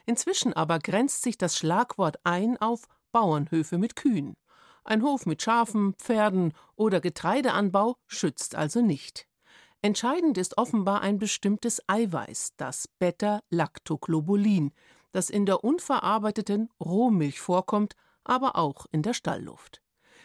Inzwischen 0.06 0.52
aber 0.52 0.78
grenzt 0.78 1.22
sich 1.22 1.38
das 1.38 1.56
Schlagwort 1.56 2.18
ein 2.24 2.56
auf 2.56 2.86
Bauernhöfe 3.12 3.78
mit 3.78 3.96
Kühen. 3.96 4.34
Ein 4.84 5.02
Hof 5.02 5.26
mit 5.26 5.42
Schafen, 5.42 5.94
Pferden 5.94 6.52
oder 6.74 7.00
Getreideanbau 7.00 7.96
schützt 8.06 8.54
also 8.54 8.80
nicht. 8.80 9.28
Entscheidend 9.82 10.36
ist 10.36 10.58
offenbar 10.58 11.00
ein 11.00 11.18
bestimmtes 11.18 11.80
Eiweiß, 11.86 12.54
das 12.56 12.88
Beta-Lactoglobulin, 12.98 14.72
das 15.12 15.30
in 15.30 15.46
der 15.46 15.64
unverarbeiteten 15.64 16.68
Rohmilch 16.80 17.40
vorkommt, 17.40 17.94
aber 18.24 18.56
auch 18.56 18.86
in 18.92 19.02
der 19.02 19.14
Stallluft. 19.14 19.82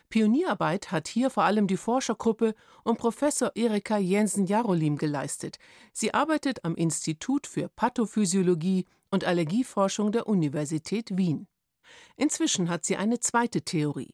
Pionierarbeit 0.09 0.91
hat 0.91 1.07
hier 1.07 1.29
vor 1.29 1.43
allem 1.43 1.67
die 1.67 1.77
Forschergruppe 1.77 2.53
um 2.83 2.95
Professor 2.95 3.51
Erika 3.55 3.97
Jensen-Jarolim 3.97 4.97
geleistet. 4.97 5.57
Sie 5.93 6.13
arbeitet 6.13 6.63
am 6.63 6.75
Institut 6.75 7.47
für 7.47 7.69
Pathophysiologie 7.69 8.85
und 9.09 9.23
Allergieforschung 9.23 10.11
der 10.11 10.27
Universität 10.27 11.17
Wien. 11.17 11.47
Inzwischen 12.15 12.69
hat 12.69 12.85
sie 12.85 12.97
eine 12.97 13.19
zweite 13.19 13.61
Theorie. 13.61 14.13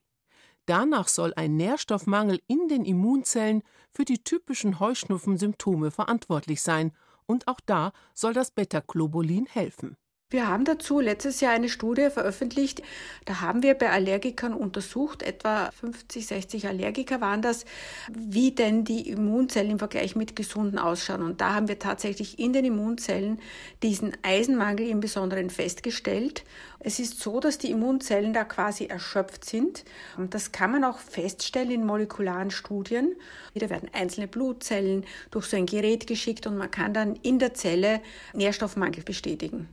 Danach 0.66 1.08
soll 1.08 1.34
ein 1.36 1.56
Nährstoffmangel 1.56 2.40
in 2.48 2.68
den 2.68 2.86
Immunzellen 2.86 3.64
für 3.92 4.06
die 4.06 4.24
typischen 4.24 4.80
Heuschnupfensymptome 4.80 5.92
verantwortlich 5.92 6.62
sein, 6.62 6.94
und 7.26 7.48
auch 7.48 7.60
da 7.66 7.94
soll 8.14 8.34
das 8.34 8.52
Beta-Globulin 8.52 9.46
helfen. 9.46 9.98
Wir 10.32 10.48
haben 10.48 10.64
dazu 10.64 11.02
letztes 11.02 11.42
Jahr 11.42 11.52
eine 11.52 11.68
Studie 11.68 12.10
veröffentlicht. 12.10 12.82
Da 13.26 13.42
haben 13.42 13.64
wir 13.64 13.74
bei 13.74 13.90
Allergikern 13.90 14.54
untersucht, 14.54 15.24
etwa 15.24 15.70
50, 15.72 16.26
60 16.26 16.68
Allergiker 16.68 17.20
waren 17.20 17.42
das, 17.42 17.66
wie 18.10 18.52
denn 18.52 18.86
die 18.86 19.10
Immunzellen 19.10 19.72
im 19.72 19.80
Vergleich 19.80 20.16
mit 20.16 20.38
gesunden 20.38 20.80
ausschauen. 20.80 21.22
Und 21.22 21.42
da 21.42 21.54
haben 21.54 21.68
wir 21.68 21.80
tatsächlich 21.80 22.40
in 22.40 22.54
den 22.54 22.64
Immunzellen 22.64 23.42
diesen 23.84 24.14
Eisenmangel 24.22 24.88
im 24.88 25.02
Besonderen 25.02 25.50
festgestellt. 25.50 26.46
Es 26.80 27.00
ist 27.00 27.20
so, 27.20 27.42
dass 27.42 27.58
die 27.58 27.72
Immunzellen 27.72 28.32
da 28.32 28.46
quasi 28.46 28.86
erschöpft 28.86 29.44
sind. 29.44 29.84
Und 30.16 30.34
das 30.34 30.54
kann 30.54 30.72
man 30.72 30.86
auch 30.86 31.00
feststellen 31.00 31.72
in 31.72 31.86
molekularen 31.86 32.52
Studien. 32.52 33.18
Da 33.54 33.70
werden 33.70 33.90
einzelne 33.92 34.30
Blutzellen 34.30 35.04
durch 35.30 35.48
so 35.48 35.58
ein 35.58 35.66
Gerät 35.66 36.08
geschickt 36.08 36.48
und 36.48 36.56
man 36.56 36.72
kann 36.72 36.94
dann 36.94 37.18
in 37.18 37.38
der 37.38 37.54
Zelle 37.54 38.00
Nährstoffmangel 38.34 39.04
bestätigen. 39.04 39.68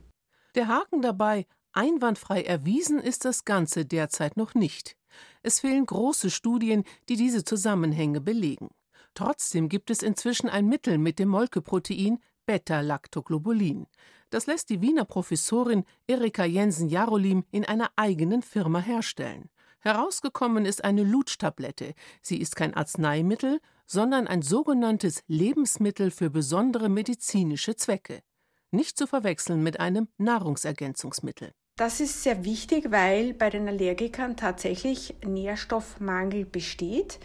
Der 0.55 0.69
Haken 0.69 1.03
dabei, 1.03 1.47
einwandfrei 1.73 2.43
erwiesen 2.43 2.99
ist 2.99 3.25
das 3.25 3.45
Ganze 3.45 3.85
derzeit 3.85 4.37
noch 4.37 4.55
nicht. 4.55 4.97
Es 5.43 5.61
fehlen 5.61 5.87
große 5.87 6.31
Studien, 6.31 6.85
die 7.09 7.17
diese 7.17 7.45
Zusammenhänge 7.45 8.21
belegen. 8.21 8.71
Trotzdem 9.15 9.69
gibt 9.69 9.91
es 9.91 10.03
inzwischen 10.03 10.49
ein 10.49 10.69
Mittel 10.69 10.99
mit 10.99 11.19
dem 11.19 11.29
Molkeprotein 11.29 12.19
Beta-Lactoglobulin. 12.47 13.87
Das 14.31 14.47
lässt 14.47 14.71
die 14.71 14.81
Wiener 14.81 15.05
Professorin 15.05 15.85
Erika 16.07 16.45
Jensen-Jarolim 16.45 17.45
in 17.51 17.65
einer 17.65 17.91
eigenen 17.97 18.43
Firma 18.43 18.81
herstellen. 18.81 19.51
Herausgekommen 19.81 20.67
ist 20.67 20.85
eine 20.85 21.05
Lutschtablette. 21.05 21.95
Sie 22.21 22.39
ist 22.39 22.57
kein 22.57 22.75
Arzneimittel, 22.75 23.61
sondern 23.87 24.27
ein 24.27 24.43
sogenanntes 24.43 25.23
Lebensmittel 25.29 26.11
für 26.11 26.31
besondere 26.31 26.89
medizinische 26.89 27.77
Zwecke 27.77 28.23
nicht 28.71 28.99
zu 28.99 29.07
verwechseln 29.07 29.63
mit 29.63 29.81
einem 29.81 30.09
Nahrungsergänzungsmittel. 30.19 31.53
Das 31.77 32.01
ist 32.01 32.25
sehr 32.25 32.45
wichtig, 32.45 32.91
weil 32.91 33.35
bei 33.35 33.51
den 33.51 33.69
Allergikern 33.69 34.37
tatsächlich 34.37 35.15
Nährstoffmangel 35.25 36.45
besteht, 36.45 37.21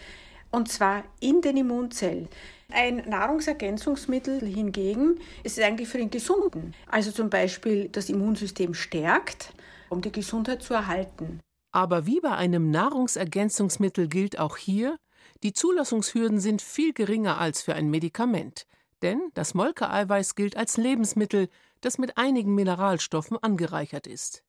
und 0.51 0.71
zwar 0.71 1.03
in 1.19 1.41
den 1.41 1.58
Immunzellen. 1.58 2.29
Ein 2.71 2.97
Nahrungsergänzungsmittel 3.10 4.45
hingegen 4.45 5.19
ist 5.43 5.60
eigentlich 5.60 5.89
für 5.89 5.97
den 5.97 6.12
Gesunden, 6.12 6.75
also 6.88 7.12
zum 7.12 7.32
Beispiel 7.32 7.89
das 7.89 8.10
Immunsystem 8.10 8.75
stärkt, 8.75 9.53
um 9.89 10.01
die 10.01 10.12
Gesundheit 10.12 10.62
zu 10.62 10.75
erhalten. 10.75 11.39
Aber 11.71 12.06
wie 12.06 12.19
bei 12.19 12.36
einem 12.36 12.69
Nahrungsergänzungsmittel 12.69 14.08
gilt 14.08 14.38
auch 14.38 14.58
hier, 14.58 14.97
die 15.41 15.53
Zulassungshürden 15.53 16.39
sind 16.39 16.62
viel 16.62 16.93
geringer 16.93 17.39
als 17.39 17.63
für 17.63 17.73
ein 17.73 17.89
Medikament. 17.89 18.67
Denn 19.04 19.30
das 19.34 19.54
Molkeeiweiß 19.54 20.34
gilt 20.34 20.56
als 20.58 20.78
Lebensmittel, 20.78 21.50
das 21.82 21.98
mit 21.98 22.18
einigen 22.18 22.56
Mineralstoffen 22.56 23.38
angereichert 23.38 24.08
ist. 24.08 24.44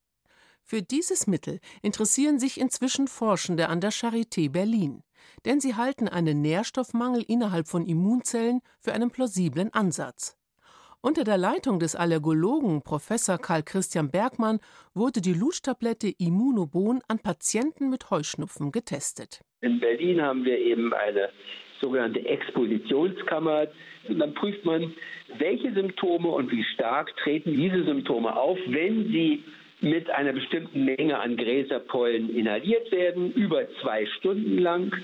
Für 0.63 0.81
dieses 0.81 1.27
Mittel 1.27 1.59
interessieren 1.83 2.39
sich 2.39 2.59
inzwischen 2.59 3.09
Forschende 3.09 3.69
an 3.69 3.81
der 3.81 3.93
Charité 3.93 4.51
Berlin, 4.51 5.03
denn 5.45 5.61
sie 5.61 5.75
halten 5.75 6.09
einen 6.09 6.41
Nährstoffmangel 6.41 7.23
innerhalb 7.27 7.69
von 7.69 7.85
Immunzellen 7.85 8.61
für 8.81 8.95
einen 8.95 9.11
plausiblen 9.11 9.75
Ansatz. 9.75 10.39
Unter 11.03 11.25
der 11.25 11.37
Leitung 11.37 11.81
des 11.81 11.97
Allergologen 11.97 12.81
Professor 12.81 13.37
Karl 13.37 13.63
Christian 13.63 14.11
Bergmann 14.11 14.59
wurde 14.95 15.21
die 15.21 15.35
Lutschtablette 15.35 16.09
Immunobon 16.17 17.03
an 17.09 17.19
Patienten 17.19 17.91
mit 17.91 18.09
Heuschnupfen 18.09 18.73
getestet. 18.73 19.43
In 19.61 19.81
Berlin 19.81 20.23
haben 20.23 20.45
wir 20.45 20.59
eben 20.59 20.95
eine 20.95 21.29
sogenannte 21.85 22.25
Expositionskammer. 22.27 23.69
Und 24.09 24.19
dann 24.19 24.35
prüft 24.35 24.65
man, 24.65 24.95
welche 25.39 25.73
Symptome 25.73 26.29
und 26.29 26.51
wie 26.51 26.65
stark 26.65 27.15
treten 27.19 27.55
diese 27.55 27.85
Symptome 27.85 28.35
auf, 28.35 28.59
wenn 28.67 29.05
sie 29.13 29.45
mit 29.81 30.09
einer 30.11 30.33
bestimmten 30.33 30.85
Menge 30.85 31.19
an 31.19 31.37
Gräserpollen 31.37 32.35
inhaliert 32.35 32.91
werden, 32.91 33.33
über 33.35 33.69
zwei 33.83 34.07
Stunden 34.07 34.59
lang. 34.59 34.95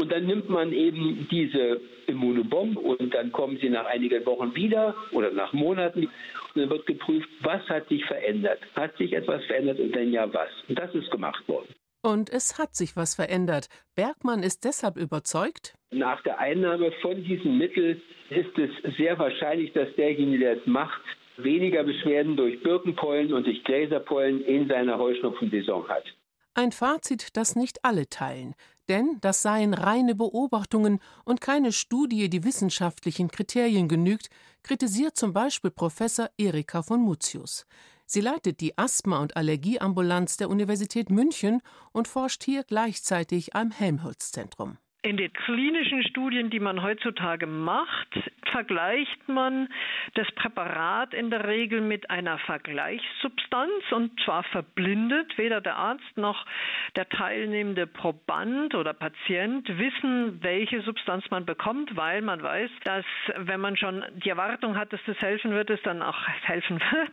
Und 0.00 0.10
dann 0.10 0.26
nimmt 0.26 0.48
man 0.48 0.72
eben 0.72 1.28
diese 1.30 1.80
Immunobomb 2.06 2.76
und 2.76 3.14
dann 3.14 3.30
kommen 3.32 3.58
sie 3.60 3.68
nach 3.68 3.86
einigen 3.86 4.24
Wochen 4.26 4.54
wieder 4.56 4.94
oder 5.12 5.30
nach 5.30 5.52
Monaten. 5.52 6.06
Und 6.06 6.60
dann 6.60 6.70
wird 6.70 6.86
geprüft, 6.86 7.28
was 7.42 7.62
hat 7.68 7.88
sich 7.88 8.04
verändert? 8.04 8.60
Hat 8.74 8.96
sich 8.96 9.12
etwas 9.12 9.44
verändert 9.44 9.78
und 9.78 9.94
wenn 9.94 10.12
ja, 10.12 10.32
was? 10.32 10.50
Und 10.68 10.78
das 10.78 10.94
ist 10.94 11.10
gemacht 11.10 11.46
worden. 11.48 11.68
Und 12.04 12.28
es 12.28 12.58
hat 12.58 12.76
sich 12.76 12.96
was 12.96 13.14
verändert. 13.14 13.68
Bergmann 13.94 14.42
ist 14.42 14.64
deshalb 14.64 14.98
überzeugt. 14.98 15.72
Nach 15.90 16.22
der 16.22 16.38
Einnahme 16.38 16.92
von 17.00 17.24
diesem 17.24 17.56
Mittel 17.56 18.02
ist 18.28 18.58
es 18.58 18.96
sehr 18.98 19.18
wahrscheinlich, 19.18 19.72
dass 19.72 19.88
derjenige, 19.96 20.38
der 20.40 20.58
es 20.58 20.66
macht, 20.66 21.00
weniger 21.38 21.82
Beschwerden 21.82 22.36
durch 22.36 22.62
Birkenpollen 22.62 23.32
und 23.32 23.46
durch 23.46 23.64
Gräserpollen 23.64 24.44
in 24.44 24.68
seiner 24.68 24.98
Heuschnupfensaison 24.98 25.88
hat. 25.88 26.04
Ein 26.52 26.72
Fazit, 26.72 27.38
das 27.38 27.56
nicht 27.56 27.78
alle 27.86 28.06
teilen, 28.06 28.54
denn 28.90 29.16
das 29.22 29.40
seien 29.40 29.72
reine 29.72 30.14
Beobachtungen 30.14 31.00
und 31.24 31.40
keine 31.40 31.72
Studie, 31.72 32.28
die 32.28 32.44
wissenschaftlichen 32.44 33.28
Kriterien 33.28 33.88
genügt, 33.88 34.28
kritisiert 34.62 35.16
zum 35.16 35.32
Beispiel 35.32 35.70
Professor 35.70 36.28
Erika 36.36 36.82
von 36.82 37.00
Mutius. 37.00 37.66
Sie 38.14 38.20
leitet 38.20 38.60
die 38.60 38.78
Asthma- 38.78 39.20
und 39.20 39.36
Allergieambulanz 39.36 40.36
der 40.36 40.48
Universität 40.48 41.10
München 41.10 41.60
und 41.90 42.06
forscht 42.06 42.44
hier 42.44 42.62
gleichzeitig 42.62 43.56
am 43.56 43.72
Helmholtz-Zentrum. 43.72 44.78
In 45.02 45.16
den 45.16 45.32
klinischen 45.32 46.02
Studien, 46.04 46.48
die 46.48 46.60
man 46.60 46.80
heutzutage 46.80 47.46
macht, 47.46 48.08
vergleicht 48.52 49.28
man 49.28 49.68
das 50.14 50.26
Präparat 50.36 51.12
in 51.12 51.28
der 51.28 51.46
Regel 51.46 51.80
mit 51.80 52.08
einer 52.08 52.38
Vergleichssubstanz 52.38 53.90
und 53.90 54.18
zwar 54.24 54.44
verblindet. 54.44 55.36
Weder 55.36 55.60
der 55.60 55.76
Arzt 55.76 56.16
noch 56.16 56.46
der 56.96 57.08
teilnehmende 57.08 57.86
Proband 57.86 58.74
oder 58.74 58.94
Patient 58.94 59.68
wissen, 59.76 60.42
welche 60.42 60.80
Substanz 60.82 61.28
man 61.30 61.44
bekommt, 61.44 61.96
weil 61.96 62.22
man 62.22 62.42
weiß, 62.42 62.70
dass 62.84 63.04
wenn 63.36 63.60
man 63.60 63.76
schon 63.76 64.04
die 64.24 64.30
Erwartung 64.30 64.76
hat, 64.76 64.92
dass 64.92 65.00
das 65.04 65.18
helfen 65.18 65.50
wird, 65.50 65.68
es 65.68 65.82
dann 65.82 66.00
auch 66.00 66.28
helfen 66.44 66.80
wird. 66.80 67.12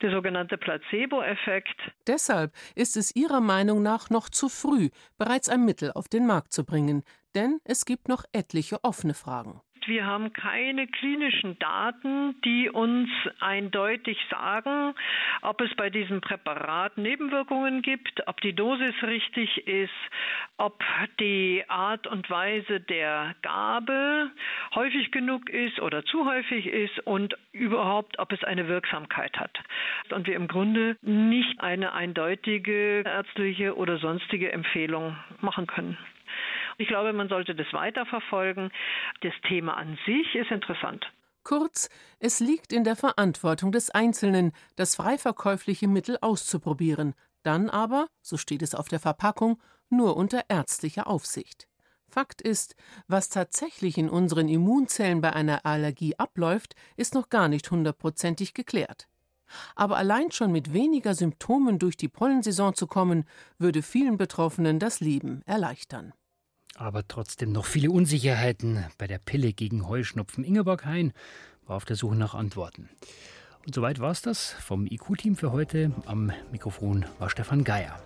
Der 0.00 0.12
sogenannte 0.12 0.56
Placebo-Effekt. 0.56 1.76
Deshalb 2.06 2.52
ist 2.74 2.96
es 2.96 3.14
Ihrer 3.16 3.40
Meinung 3.40 3.82
nach 3.82 4.10
noch 4.10 4.28
zu 4.28 4.48
früh, 4.48 4.90
bereits 5.16 5.48
ein 5.48 5.64
Mittel 5.64 5.90
auf 5.92 6.08
den 6.08 6.26
Markt 6.26 6.52
zu 6.52 6.64
bringen 6.64 7.02
denn 7.38 7.60
es 7.64 7.84
gibt 7.84 8.08
noch 8.08 8.24
etliche 8.32 8.82
offene 8.82 9.14
Fragen. 9.14 9.60
Wir 9.88 10.04
haben 10.04 10.34
keine 10.34 10.86
klinischen 10.86 11.58
Daten, 11.58 12.38
die 12.42 12.68
uns 12.68 13.08
eindeutig 13.40 14.18
sagen, 14.30 14.94
ob 15.40 15.62
es 15.62 15.74
bei 15.76 15.88
diesem 15.88 16.20
Präparat 16.20 16.98
Nebenwirkungen 16.98 17.80
gibt, 17.80 18.28
ob 18.28 18.38
die 18.42 18.52
Dosis 18.52 18.94
richtig 19.02 19.66
ist, 19.66 19.94
ob 20.58 20.84
die 21.20 21.64
Art 21.68 22.06
und 22.06 22.28
Weise 22.28 22.80
der 22.80 23.34
Gabe 23.40 24.30
häufig 24.74 25.10
genug 25.10 25.48
ist 25.48 25.80
oder 25.80 26.04
zu 26.04 26.26
häufig 26.26 26.66
ist 26.66 26.98
und 27.06 27.38
überhaupt, 27.52 28.18
ob 28.18 28.30
es 28.32 28.44
eine 28.44 28.68
Wirksamkeit 28.68 29.40
hat. 29.40 29.58
Und 30.10 30.26
wir 30.26 30.36
im 30.36 30.48
Grunde 30.48 30.98
nicht 31.00 31.62
eine 31.62 31.94
eindeutige 31.94 33.04
ärztliche 33.06 33.74
oder 33.74 33.96
sonstige 33.96 34.52
Empfehlung 34.52 35.16
machen 35.40 35.66
können. 35.66 35.96
Ich 36.78 36.86
glaube, 36.88 37.12
man 37.12 37.28
sollte 37.28 37.54
das 37.54 37.72
weiterverfolgen. 37.72 38.70
Das 39.20 39.34
Thema 39.48 39.76
an 39.76 39.98
sich 40.06 40.34
ist 40.34 40.50
interessant. 40.50 41.04
Kurz, 41.42 41.88
es 42.20 42.40
liegt 42.40 42.72
in 42.72 42.84
der 42.84 42.94
Verantwortung 42.94 43.72
des 43.72 43.90
Einzelnen, 43.90 44.52
das 44.76 44.94
freiverkäufliche 44.94 45.88
Mittel 45.88 46.18
auszuprobieren, 46.20 47.14
dann 47.42 47.68
aber, 47.68 48.08
so 48.22 48.36
steht 48.36 48.62
es 48.62 48.74
auf 48.74 48.88
der 48.88 49.00
Verpackung, 49.00 49.60
nur 49.88 50.16
unter 50.16 50.42
ärztlicher 50.48 51.06
Aufsicht. 51.06 51.66
Fakt 52.08 52.42
ist, 52.42 52.76
was 53.06 53.28
tatsächlich 53.28 53.98
in 53.98 54.08
unseren 54.08 54.48
Immunzellen 54.48 55.20
bei 55.20 55.32
einer 55.32 55.66
Allergie 55.66 56.14
abläuft, 56.16 56.74
ist 56.96 57.14
noch 57.14 57.28
gar 57.28 57.48
nicht 57.48 57.70
hundertprozentig 57.70 58.54
geklärt. 58.54 59.08
Aber 59.74 59.96
allein 59.96 60.30
schon 60.30 60.52
mit 60.52 60.72
weniger 60.72 61.14
Symptomen 61.14 61.78
durch 61.78 61.96
die 61.96 62.08
Pollensaison 62.08 62.74
zu 62.74 62.86
kommen, 62.86 63.24
würde 63.58 63.82
vielen 63.82 64.16
Betroffenen 64.16 64.78
das 64.78 65.00
Leben 65.00 65.42
erleichtern. 65.46 66.12
Aber 66.76 67.06
trotzdem 67.06 67.52
noch 67.52 67.66
viele 67.66 67.90
Unsicherheiten 67.90 68.84
bei 68.98 69.06
der 69.06 69.18
Pille 69.18 69.52
gegen 69.52 69.88
Heuschnupfen. 69.88 70.44
Ingeborg 70.44 70.84
Hein 70.84 71.12
war 71.66 71.76
auf 71.76 71.84
der 71.84 71.96
Suche 71.96 72.16
nach 72.16 72.34
Antworten. 72.34 72.88
Und 73.66 73.74
soweit 73.74 73.98
war 73.98 74.10
es 74.10 74.22
das 74.22 74.52
vom 74.52 74.86
IQ-Team 74.86 75.36
für 75.36 75.52
heute. 75.52 75.92
Am 76.06 76.32
Mikrofon 76.50 77.04
war 77.18 77.28
Stefan 77.28 77.64
Geier. 77.64 78.00